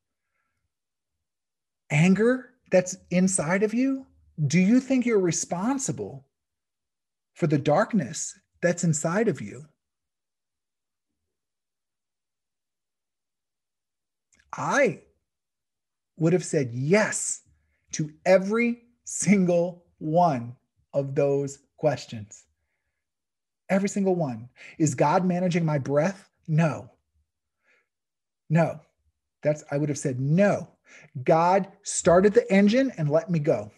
anger 1.91 2.51
that's 2.71 2.97
inside 3.11 3.65
of 3.65 3.75
you? 3.75 4.07
Do 4.47 4.61
you 4.61 4.79
think 4.79 5.05
you're 5.05 5.19
responsible 5.19 6.29
for 7.35 7.49
the 7.49 7.59
darkness 7.59 8.39
that's 8.63 8.85
inside 8.85 9.27
of 9.27 9.41
you? 9.41 9.65
I 14.57 15.01
would 16.17 16.35
have 16.35 16.45
said 16.45 16.71
yes 16.73 17.43
to 17.95 18.13
every 18.25 18.85
single 19.03 19.87
one 19.99 20.55
of 20.95 21.17
those 21.17 21.59
questions. 21.79 22.45
Every 23.69 23.89
single 23.89 24.15
one. 24.15 24.49
Is 24.79 24.95
God 24.95 25.25
managing 25.25 25.65
my 25.65 25.79
breath? 25.79 26.29
No. 26.47 26.91
No. 28.49 28.81
That's, 29.43 29.63
I 29.71 29.79
would 29.79 29.89
have 29.89 29.99
said 29.99 30.21
no. 30.21 30.69
God 31.25 31.69
started 31.83 32.35
the 32.35 32.51
engine 32.53 32.93
and 32.97 33.11
let 33.11 33.31
me 33.31 33.39
go. 33.39 33.71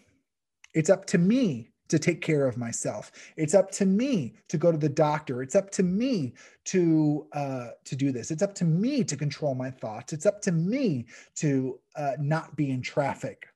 It's 0.74 0.90
up 0.90 1.06
to 1.06 1.18
me 1.18 1.70
to 1.88 1.98
take 1.98 2.20
care 2.20 2.46
of 2.46 2.56
myself. 2.56 3.10
It's 3.36 3.54
up 3.54 3.70
to 3.72 3.84
me 3.84 4.34
to 4.48 4.56
go 4.56 4.70
to 4.70 4.78
the 4.78 4.88
doctor. 4.88 5.42
It's 5.42 5.56
up 5.56 5.70
to 5.72 5.82
me 5.82 6.34
to 6.66 7.26
uh, 7.32 7.68
to 7.84 7.96
do 7.96 8.12
this. 8.12 8.30
It's 8.30 8.42
up 8.42 8.54
to 8.56 8.64
me 8.64 9.02
to 9.04 9.16
control 9.16 9.54
my 9.54 9.70
thoughts. 9.70 10.12
It's 10.12 10.26
up 10.26 10.40
to 10.42 10.52
me 10.52 11.06
to 11.36 11.80
uh, 11.96 12.12
not 12.18 12.56
be 12.56 12.70
in 12.70 12.80
traffic. 12.80 13.48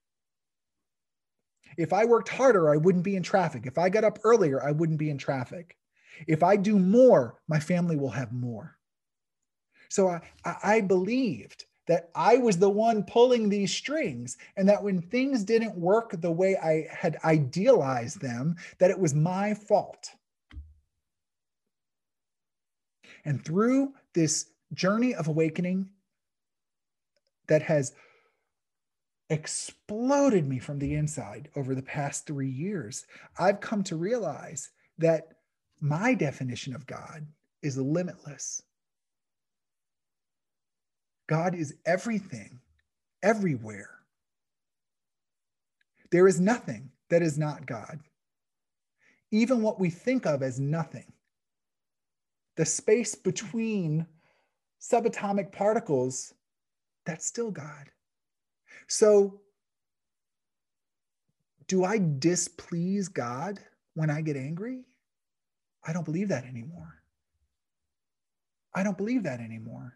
If 1.77 1.93
I 1.93 2.05
worked 2.05 2.29
harder, 2.29 2.73
I 2.73 2.77
wouldn't 2.77 3.05
be 3.05 3.17
in 3.17 3.23
traffic. 3.23 3.67
If 3.67 3.79
I 3.79 3.89
got 3.89 4.05
up 4.05 4.19
earlier, 4.25 4.63
I 4.63 4.73
wouldn't 4.73 4.99
be 4.99 5.11
in 5.11 5.19
traffic. 5.19 5.77
If 6.27 6.43
I 6.43 6.57
do 6.57 6.79
more, 6.79 7.41
my 7.49 7.61
family 7.61 7.97
will 7.97 8.11
have 8.11 8.33
more. 8.33 8.77
So 9.89 10.09
I, 10.09 10.21
I 10.45 10.81
believed 10.81 11.67
that 11.87 12.11
I 12.15 12.39
was 12.39 12.59
the 12.59 12.71
one 12.71 13.05
pulling 13.05 13.49
these 13.49 13.73
strings 13.73 14.37
and 14.57 14.69
that 14.69 14.83
when 14.83 15.03
things 15.03 15.45
didn't 15.45 15.77
work 15.77 16.21
the 16.21 16.31
way 16.31 16.57
I 16.57 16.87
had 16.91 17.19
idealized 17.25 18.21
them, 18.21 18.57
that 18.79 18.91
it 18.91 18.99
was 18.99 19.15
my 19.15 19.55
fault. 19.55 20.09
And 23.25 23.45
through 23.45 23.95
this 24.15 24.47
journey 24.73 25.15
of 25.15 25.29
awakening 25.29 25.91
that 27.47 27.63
has 27.63 27.93
exploded 29.31 30.47
me 30.47 30.59
from 30.59 30.79
the 30.79 30.95
inside 30.95 31.49
over 31.57 31.75
the 31.75 31.83
past 31.83 32.27
three 32.27 32.51
years, 32.51 33.07
I've 33.39 33.61
come 33.61 33.83
to 33.85 33.97
realize 33.97 34.71
that 34.99 35.29
my 35.85 36.15
definition 36.15 36.75
of 36.75 36.87
God 36.87 37.27
is 37.63 37.77
limitless. 37.77 38.63
God 41.27 41.55
is 41.55 41.75
everything, 41.85 42.59
everywhere. 43.23 43.91
There 46.11 46.27
is 46.27 46.41
nothing 46.41 46.91
that 47.11 47.21
is 47.21 47.37
not 47.37 47.67
God. 47.67 48.01
Even 49.31 49.61
what 49.61 49.79
we 49.79 49.91
think 49.91 50.25
of 50.25 50.43
as 50.43 50.59
nothing, 50.59 51.13
the 52.57 52.65
space 52.65 53.15
between 53.15 54.07
subatomic 54.81 55.53
particles, 55.53 56.33
that's 57.05 57.27
still 57.27 57.51
God. 57.51 57.91
So, 58.87 59.43
do 61.69 61.85
I 61.85 62.01
displease 62.19 63.09
God 63.09 63.61
when 63.93 64.09
I 64.09 64.23
get 64.23 64.37
angry? 64.37 64.85
I 65.87 65.93
don't 65.93 66.05
believe 66.05 66.29
that 66.29 66.45
anymore. 66.45 67.03
I 68.75 68.83
don't 68.83 68.97
believe 68.97 69.23
that 69.25 69.41
anymore. 69.41 69.95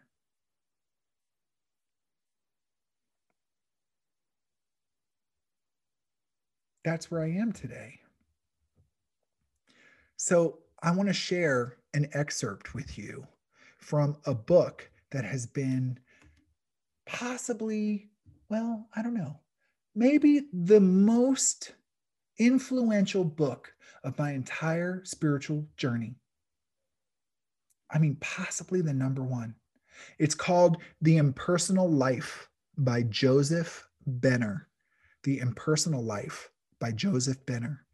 That's 6.85 7.11
where 7.11 7.21
I 7.21 7.31
am 7.31 7.51
today. 7.51 7.99
So 10.15 10.59
I 10.81 10.91
want 10.91 11.09
to 11.09 11.13
share 11.13 11.77
an 11.93 12.07
excerpt 12.13 12.73
with 12.73 12.97
you 12.97 13.27
from 13.77 14.17
a 14.25 14.33
book 14.33 14.89
that 15.11 15.25
has 15.25 15.45
been 15.45 15.99
possibly, 17.05 18.09
well, 18.49 18.87
I 18.95 19.01
don't 19.01 19.13
know, 19.13 19.39
maybe 19.95 20.43
the 20.53 20.79
most 20.79 21.73
influential 22.39 23.23
book 23.23 23.73
of 24.03 24.17
my 24.17 24.31
entire 24.31 25.03
spiritual 25.05 25.65
journey. 25.77 26.15
I 27.91 27.99
mean, 27.99 28.17
possibly 28.21 28.81
the 28.81 28.93
number 28.93 29.23
one. 29.23 29.55
It's 30.17 30.35
called 30.35 30.77
The 31.01 31.17
Impersonal 31.17 31.89
Life 31.89 32.49
by 32.77 33.03
Joseph 33.03 33.87
Benner. 34.05 34.67
The 35.23 35.39
Impersonal 35.39 36.03
Life 36.03 36.49
by 36.79 36.91
Joseph 36.91 37.45
Benner. 37.45 37.85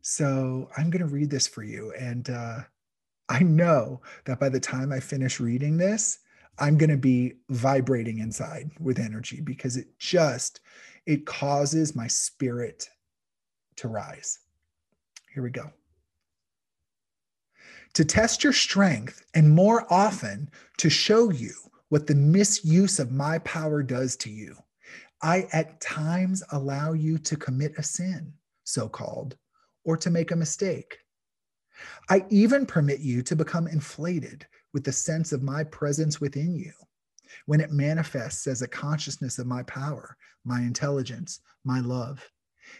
So 0.00 0.68
I'm 0.76 0.90
going 0.90 1.06
to 1.06 1.14
read 1.14 1.30
this 1.30 1.46
for 1.46 1.62
you. 1.62 1.92
And 1.98 2.28
uh, 2.30 2.60
I 3.28 3.40
know 3.40 4.00
that 4.24 4.40
by 4.40 4.48
the 4.48 4.60
time 4.60 4.92
I 4.92 5.00
finish 5.00 5.38
reading 5.38 5.76
this, 5.76 6.20
I'm 6.58 6.76
going 6.76 6.90
to 6.90 6.96
be 6.96 7.34
vibrating 7.50 8.18
inside 8.18 8.70
with 8.80 8.98
energy 8.98 9.40
because 9.40 9.76
it 9.76 9.86
just 9.98 10.60
it 11.08 11.24
causes 11.24 11.96
my 11.96 12.06
spirit 12.06 12.86
to 13.76 13.88
rise. 13.88 14.40
Here 15.32 15.42
we 15.42 15.48
go. 15.48 15.72
To 17.94 18.04
test 18.04 18.44
your 18.44 18.52
strength 18.52 19.24
and 19.34 19.50
more 19.50 19.90
often 19.90 20.50
to 20.76 20.90
show 20.90 21.30
you 21.30 21.54
what 21.88 22.06
the 22.06 22.14
misuse 22.14 22.98
of 22.98 23.10
my 23.10 23.38
power 23.38 23.82
does 23.82 24.16
to 24.16 24.30
you, 24.30 24.54
I 25.22 25.48
at 25.50 25.80
times 25.80 26.42
allow 26.52 26.92
you 26.92 27.16
to 27.16 27.36
commit 27.36 27.78
a 27.78 27.82
sin, 27.82 28.34
so 28.64 28.86
called, 28.86 29.34
or 29.84 29.96
to 29.96 30.10
make 30.10 30.30
a 30.30 30.36
mistake. 30.36 30.98
I 32.10 32.26
even 32.28 32.66
permit 32.66 33.00
you 33.00 33.22
to 33.22 33.34
become 33.34 33.66
inflated 33.66 34.46
with 34.74 34.84
the 34.84 34.92
sense 34.92 35.32
of 35.32 35.42
my 35.42 35.64
presence 35.64 36.20
within 36.20 36.54
you 36.54 36.72
when 37.46 37.60
it 37.60 37.70
manifests 37.70 38.46
as 38.46 38.62
a 38.62 38.68
consciousness 38.68 39.38
of 39.38 39.46
my 39.46 39.62
power, 39.64 40.16
my 40.44 40.60
intelligence, 40.60 41.40
my 41.64 41.80
love. 41.80 42.30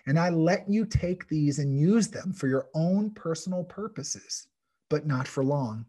And 0.07 0.18
I 0.18 0.30
let 0.30 0.68
you 0.68 0.84
take 0.84 1.28
these 1.28 1.59
and 1.59 1.78
use 1.78 2.09
them 2.09 2.32
for 2.32 2.46
your 2.46 2.68
own 2.74 3.11
personal 3.11 3.64
purposes, 3.64 4.49
but 4.88 5.07
not 5.07 5.26
for 5.26 5.44
long. 5.44 5.86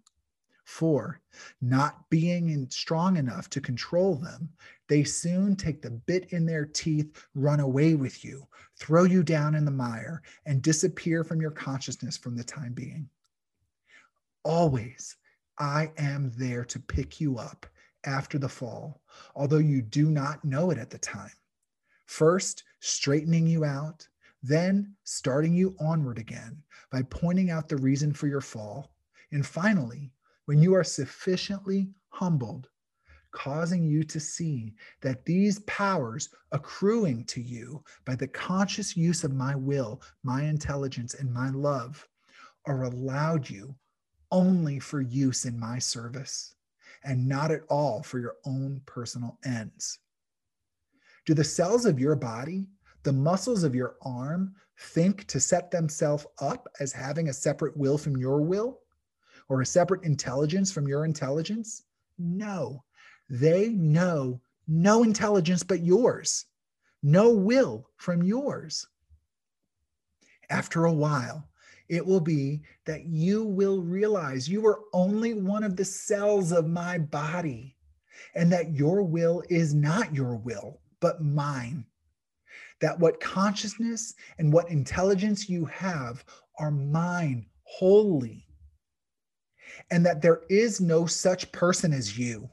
For 0.64 1.20
not 1.62 2.08
being 2.12 2.70
strong 2.70 3.18
enough 3.18 3.50
to 3.50 3.60
control 3.60 4.16
them, 4.16 4.50
they 4.88 5.04
soon 5.04 5.56
take 5.56 5.82
the 5.82 5.90
bit 5.90 6.32
in 6.32 6.46
their 6.46 6.66
teeth, 6.66 7.26
run 7.34 7.60
away 7.60 7.96
with 7.96 8.24
you, 8.24 8.48
throw 8.78 9.04
you 9.04 9.24
down 9.24 9.56
in 9.56 9.66
the 9.66 9.72
mire, 9.72 10.22
and 10.46 10.62
disappear 10.62 11.24
from 11.24 11.42
your 11.42 11.52
consciousness 11.52 12.18
from 12.18 12.38
the 12.38 12.44
time 12.44 12.74
being. 12.74 13.10
Always, 14.44 15.18
I 15.58 15.92
am 15.98 16.32
there 16.38 16.66
to 16.66 16.80
pick 16.80 17.20
you 17.20 17.40
up 17.40 17.66
after 18.06 18.38
the 18.38 18.50
fall, 18.50 19.02
although 19.36 19.58
you 19.58 19.82
do 19.82 20.10
not 20.10 20.44
know 20.46 20.72
it 20.72 20.78
at 20.78 20.90
the 20.90 20.98
time. 20.98 21.32
First, 22.06 22.64
straightening 22.80 23.46
you 23.48 23.66
out, 23.66 24.08
then 24.42 24.96
starting 25.04 25.54
you 25.54 25.76
onward 25.80 26.18
again 26.18 26.64
by 26.92 27.04
pointing 27.04 27.52
out 27.52 27.68
the 27.68 27.78
reason 27.78 28.14
for 28.14 28.28
your 28.28 28.42
fall, 28.42 28.92
and 29.32 29.46
finally, 29.46 30.12
when 30.46 30.62
you 30.62 30.74
are 30.74 30.84
sufficiently 30.84 31.90
humbled, 32.10 32.70
causing 33.32 33.88
you 33.88 34.04
to 34.04 34.20
see 34.20 34.74
that 35.02 35.26
these 35.26 35.60
powers 35.60 36.30
accruing 36.52 37.24
to 37.26 37.42
you 37.42 37.84
by 38.06 38.16
the 38.16 38.28
conscious 38.28 38.98
use 38.98 39.24
of 39.24 39.34
my 39.34 39.56
will, 39.56 40.02
my 40.24 40.44
intelligence, 40.44 41.14
and 41.14 41.32
my 41.32 41.50
love 41.50 42.08
are 42.66 42.84
allowed 42.84 43.50
you 43.50 43.76
only 44.32 44.80
for 44.80 45.02
use 45.02 45.46
in 45.46 45.60
my 45.60 45.78
service 45.78 46.56
and 47.04 47.28
not 47.28 47.52
at 47.52 47.62
all 47.70 48.04
for 48.04 48.20
your 48.20 48.36
own 48.46 48.82
personal 48.86 49.38
ends. 49.46 50.00
Do 51.26 51.34
the 51.34 51.44
cells 51.44 51.86
of 51.86 52.00
your 52.00 52.16
body, 52.16 52.68
the 53.04 53.14
muscles 53.14 53.64
of 53.64 53.76
your 53.76 53.96
arm, 54.02 54.56
think 54.78 55.26
to 55.28 55.40
set 55.40 55.72
themselves 55.72 56.26
up 56.42 56.68
as 56.80 56.92
having 56.92 57.30
a 57.30 57.34
separate 57.34 57.76
will 57.76 57.98
from 57.98 58.18
your 58.18 58.42
will? 58.42 58.80
or 59.50 59.62
a 59.62 59.66
separate 59.66 60.04
intelligence 60.04 60.72
from 60.72 60.88
your 60.88 61.04
intelligence? 61.04 61.84
No, 62.18 62.84
they 63.30 63.70
know 63.70 64.40
no 64.68 65.04
intelligence 65.04 65.64
but 65.64 65.84
yours, 65.84 66.46
no 67.02 67.32
will 67.32 67.90
from 67.98 68.24
yours. 68.24 68.88
After 70.50 70.86
a 70.86 70.94
while, 70.94 71.49
it 71.90 72.06
will 72.06 72.20
be 72.20 72.62
that 72.86 73.06
you 73.06 73.44
will 73.44 73.82
realize 73.82 74.48
you 74.48 74.66
are 74.68 74.82
only 74.94 75.34
one 75.34 75.64
of 75.64 75.76
the 75.76 75.86
cells 75.86 76.52
of 76.52 76.68
my 76.68 77.00
body 77.00 77.76
and 78.36 78.52
that 78.52 78.74
your 78.74 79.02
will 79.02 79.44
is 79.50 79.74
not 79.74 80.14
your 80.14 80.36
will, 80.36 80.80
but 81.00 81.22
mine. 81.22 81.84
That 82.80 83.00
what 83.00 83.20
consciousness 83.20 84.14
and 84.38 84.54
what 84.54 84.70
intelligence 84.70 85.50
you 85.50 85.66
have 85.66 86.24
are 86.60 86.72
mine 86.72 87.46
wholly 87.64 88.46
and 89.92 90.06
that 90.06 90.22
there 90.22 90.42
is 90.50 90.80
no 90.80 91.06
such 91.06 91.52
person 91.52 91.94
as 91.94 92.18
you. 92.18 92.50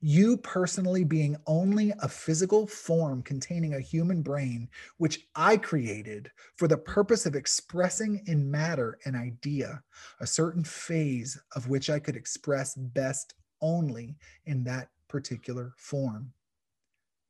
You 0.00 0.36
personally 0.36 1.02
being 1.02 1.36
only 1.48 1.92
a 1.98 2.08
physical 2.08 2.68
form 2.68 3.20
containing 3.20 3.74
a 3.74 3.80
human 3.80 4.22
brain, 4.22 4.68
which 4.98 5.26
I 5.34 5.56
created 5.56 6.30
for 6.54 6.68
the 6.68 6.78
purpose 6.78 7.26
of 7.26 7.34
expressing 7.34 8.22
in 8.26 8.48
matter 8.48 9.00
an 9.06 9.16
idea, 9.16 9.82
a 10.20 10.26
certain 10.26 10.62
phase 10.62 11.36
of 11.56 11.68
which 11.68 11.90
I 11.90 11.98
could 11.98 12.14
express 12.14 12.76
best 12.76 13.34
only 13.60 14.16
in 14.46 14.62
that 14.64 14.88
particular 15.08 15.74
form. 15.76 16.32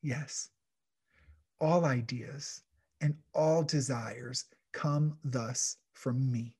Yes, 0.02 0.50
all 1.62 1.86
ideas 1.86 2.64
and 3.00 3.16
all 3.32 3.62
desires 3.62 4.44
come 4.72 5.18
thus 5.24 5.78
from 5.94 6.30
me. 6.30 6.57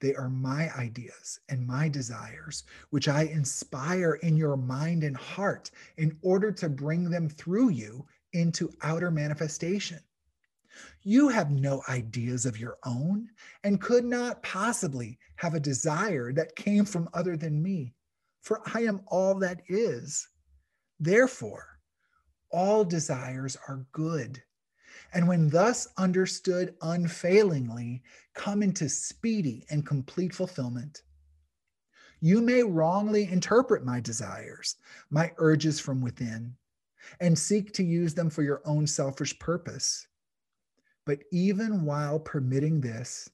They 0.00 0.14
are 0.14 0.28
my 0.28 0.74
ideas 0.76 1.40
and 1.48 1.66
my 1.66 1.88
desires, 1.88 2.64
which 2.90 3.08
I 3.08 3.22
inspire 3.22 4.14
in 4.14 4.36
your 4.36 4.56
mind 4.56 5.04
and 5.04 5.16
heart 5.16 5.70
in 5.96 6.18
order 6.22 6.52
to 6.52 6.68
bring 6.68 7.10
them 7.10 7.28
through 7.28 7.70
you 7.70 8.06
into 8.32 8.72
outer 8.82 9.10
manifestation. 9.10 10.00
You 11.02 11.28
have 11.28 11.50
no 11.50 11.82
ideas 11.88 12.46
of 12.46 12.58
your 12.58 12.78
own 12.84 13.28
and 13.64 13.80
could 13.80 14.04
not 14.04 14.42
possibly 14.42 15.18
have 15.36 15.54
a 15.54 15.60
desire 15.60 16.32
that 16.32 16.56
came 16.56 16.84
from 16.84 17.08
other 17.12 17.36
than 17.36 17.62
me, 17.62 17.94
for 18.40 18.62
I 18.74 18.82
am 18.82 19.02
all 19.06 19.34
that 19.40 19.62
is. 19.68 20.28
Therefore, 20.98 21.66
all 22.50 22.84
desires 22.84 23.56
are 23.68 23.86
good 23.92 24.42
and 25.12 25.26
when 25.26 25.48
thus 25.48 25.88
understood 25.96 26.74
unfailingly, 26.82 28.02
come 28.34 28.62
into 28.62 28.88
speedy 28.88 29.64
and 29.70 29.86
complete 29.86 30.34
fulfillment. 30.34 31.02
You 32.20 32.40
may 32.40 32.62
wrongly 32.62 33.24
interpret 33.24 33.84
my 33.84 34.00
desires, 34.00 34.76
my 35.10 35.32
urges 35.38 35.80
from 35.80 36.00
within, 36.00 36.54
and 37.18 37.38
seek 37.38 37.72
to 37.74 37.82
use 37.82 38.14
them 38.14 38.30
for 38.30 38.42
your 38.42 38.60
own 38.64 38.86
selfish 38.86 39.38
purpose. 39.38 40.06
But 41.06 41.20
even 41.32 41.84
while 41.84 42.20
permitting 42.20 42.80
this, 42.80 43.28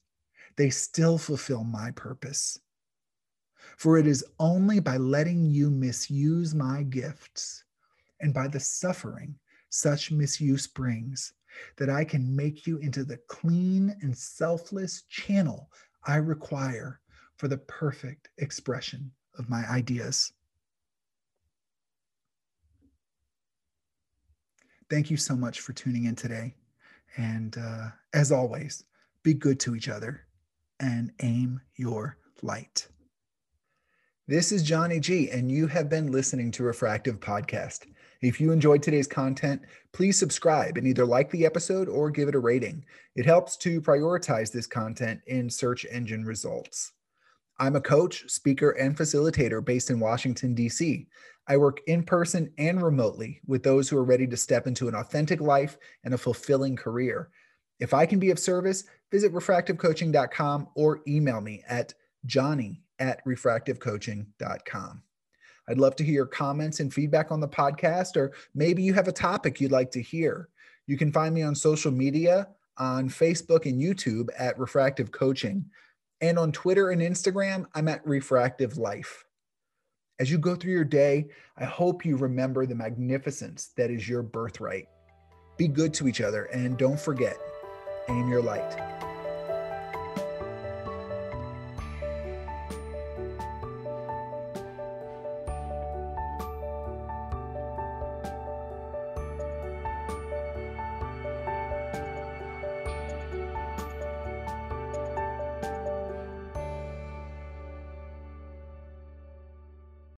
they 0.57 0.70
still 0.70 1.18
fulfill 1.18 1.64
my 1.64 1.91
purpose. 1.91 2.59
For 3.77 3.99
it 3.99 4.07
is 4.07 4.24
only 4.39 4.81
by 4.81 4.97
letting 4.97 5.51
you 5.51 5.68
misuse 5.68 6.55
my 6.55 6.85
gifts 6.85 7.64
and 8.20 8.33
by 8.33 8.49
the 8.49 8.61
suffering 8.61 9.39
such 9.68 10.11
misuse 10.12 10.66
brings 10.66 11.35
that 11.76 11.90
I 11.90 12.04
can 12.04 12.34
make 12.34 12.66
you 12.66 12.78
into 12.78 13.04
the 13.04 13.18
clean 13.28 13.96
and 14.02 14.16
selfless 14.16 15.02
channel 15.09 15.70
I 16.07 16.16
require 16.16 17.00
for 17.36 17.48
the 17.48 17.59
perfect 17.59 18.28
expression 18.38 19.11
of 19.38 19.50
my 19.50 19.68
ideas. 19.68 20.32
Thank 24.88 25.11
you 25.11 25.16
so 25.16 25.34
much 25.34 25.61
for 25.61 25.72
tuning 25.72 26.04
in 26.04 26.14
today. 26.14 26.54
And 27.16 27.57
uh, 27.59 27.88
as 28.14 28.30
always, 28.30 28.84
be 29.22 29.34
good 29.34 29.59
to 29.61 29.74
each 29.74 29.88
other 29.88 30.26
and 30.78 31.11
aim 31.22 31.61
your 31.74 32.18
light. 32.42 32.86
This 34.28 34.52
is 34.52 34.62
Johnny 34.62 35.00
G, 35.00 35.30
and 35.30 35.50
you 35.50 35.66
have 35.68 35.88
been 35.88 36.12
listening 36.12 36.50
to 36.52 36.62
Refractive 36.62 37.20
Podcast. 37.20 37.86
If 38.23 38.41
you 38.41 38.53
enjoyed 38.53 38.83
today's 38.83 39.07
content, 39.07 39.62
please 39.93 40.19
subscribe 40.19 40.77
and 40.77 40.87
either 40.87 41.05
like 41.05 41.31
the 41.31 41.45
episode 41.45 41.89
or 41.89 42.11
give 42.11 42.29
it 42.29 42.35
a 42.35 42.39
rating. 42.39 42.85
It 43.14 43.27
helps 43.27 43.57
to 43.59 43.81
prioritize 43.81 44.51
this 44.51 44.67
content 44.67 45.21
in 45.27 45.51
search 45.51 45.87
engine 45.91 46.25
results. 46.25 46.93
I'm 47.59 47.77
a 47.77 47.81
coach, 47.81 48.29
speaker, 48.31 48.71
and 48.73 48.97
facilitator 48.97 49.64
based 49.64 49.91
in 49.91 50.01
Washington, 50.01 50.55
D.C. 50.55 51.07
I 51.49 51.57
work 51.57 51.81
in 51.87 52.03
person 52.03 52.53
and 52.59 52.83
remotely 52.83 53.41
with 53.47 53.62
those 53.62 53.89
who 53.89 53.97
are 53.97 54.05
ready 54.05 54.27
to 54.27 54.37
step 54.37 54.67
into 54.67 54.89
an 54.89 54.95
authentic 54.95 55.41
life 55.41 55.79
and 56.05 56.12
a 56.12 56.19
fulfilling 56.19 56.77
career. 56.77 57.31
If 57.79 57.95
I 57.95 58.07
can 58.07 58.19
be 58.19 58.31
of 58.31 58.39
service, 58.39 58.85
visit 59.11 59.33
refractivecoaching.com 59.33 60.69
or 60.75 61.01
email 61.07 61.41
me 61.41 61.62
at 61.69 61.95
johnny 62.25 62.83
at 62.99 63.25
refractivecoaching.com. 63.25 65.03
I'd 65.69 65.79
love 65.79 65.97
to 65.97 66.05
hear 66.05 66.14
your 66.14 66.27
comments 66.27 66.81
and 66.81 66.93
feedback 66.93 67.31
on 67.31 67.41
the 67.41 67.49
podcast, 67.49 68.17
or 68.17 68.33
maybe 68.55 68.83
you 68.83 68.95
have 68.95 69.09
a 69.09 69.12
topic 69.12 69.61
you'd 69.61 69.73
like 69.73 69.91
to 69.93 70.03
hear. 70.03 70.49
You 70.87 70.97
can 70.97 71.12
find 71.12 71.35
me 71.35 71.43
on 71.43 71.55
social 71.55 71.91
media 71.91 72.49
on 72.79 73.09
Facebook 73.09 73.67
and 73.67 73.81
YouTube 73.81 74.29
at 74.39 74.59
Refractive 74.59 75.11
Coaching. 75.11 75.64
And 76.21 76.39
on 76.39 76.53
Twitter 76.53 76.91
and 76.91 77.03
Instagram, 77.03 77.67
I'm 77.75 77.89
at 77.89 78.07
Refractive 78.07 78.79
Life. 78.79 79.25
As 80.19 80.31
you 80.31 80.39
go 80.39 80.55
through 80.55 80.73
your 80.73 80.85
day, 80.85 81.27
I 81.59 81.64
hope 81.64 82.05
you 82.05 82.17
remember 82.17 82.64
the 82.64 82.75
magnificence 82.75 83.73
that 83.77 83.91
is 83.91 84.09
your 84.09 84.23
birthright. 84.23 84.89
Be 85.59 85.69
good 85.69 85.93
to 85.95 86.09
each 86.09 86.21
other 86.21 86.45
and 86.45 86.79
don't 86.79 87.01
forget 87.01 87.37
aim 88.09 88.29
your 88.29 88.43
light. 88.43 89.16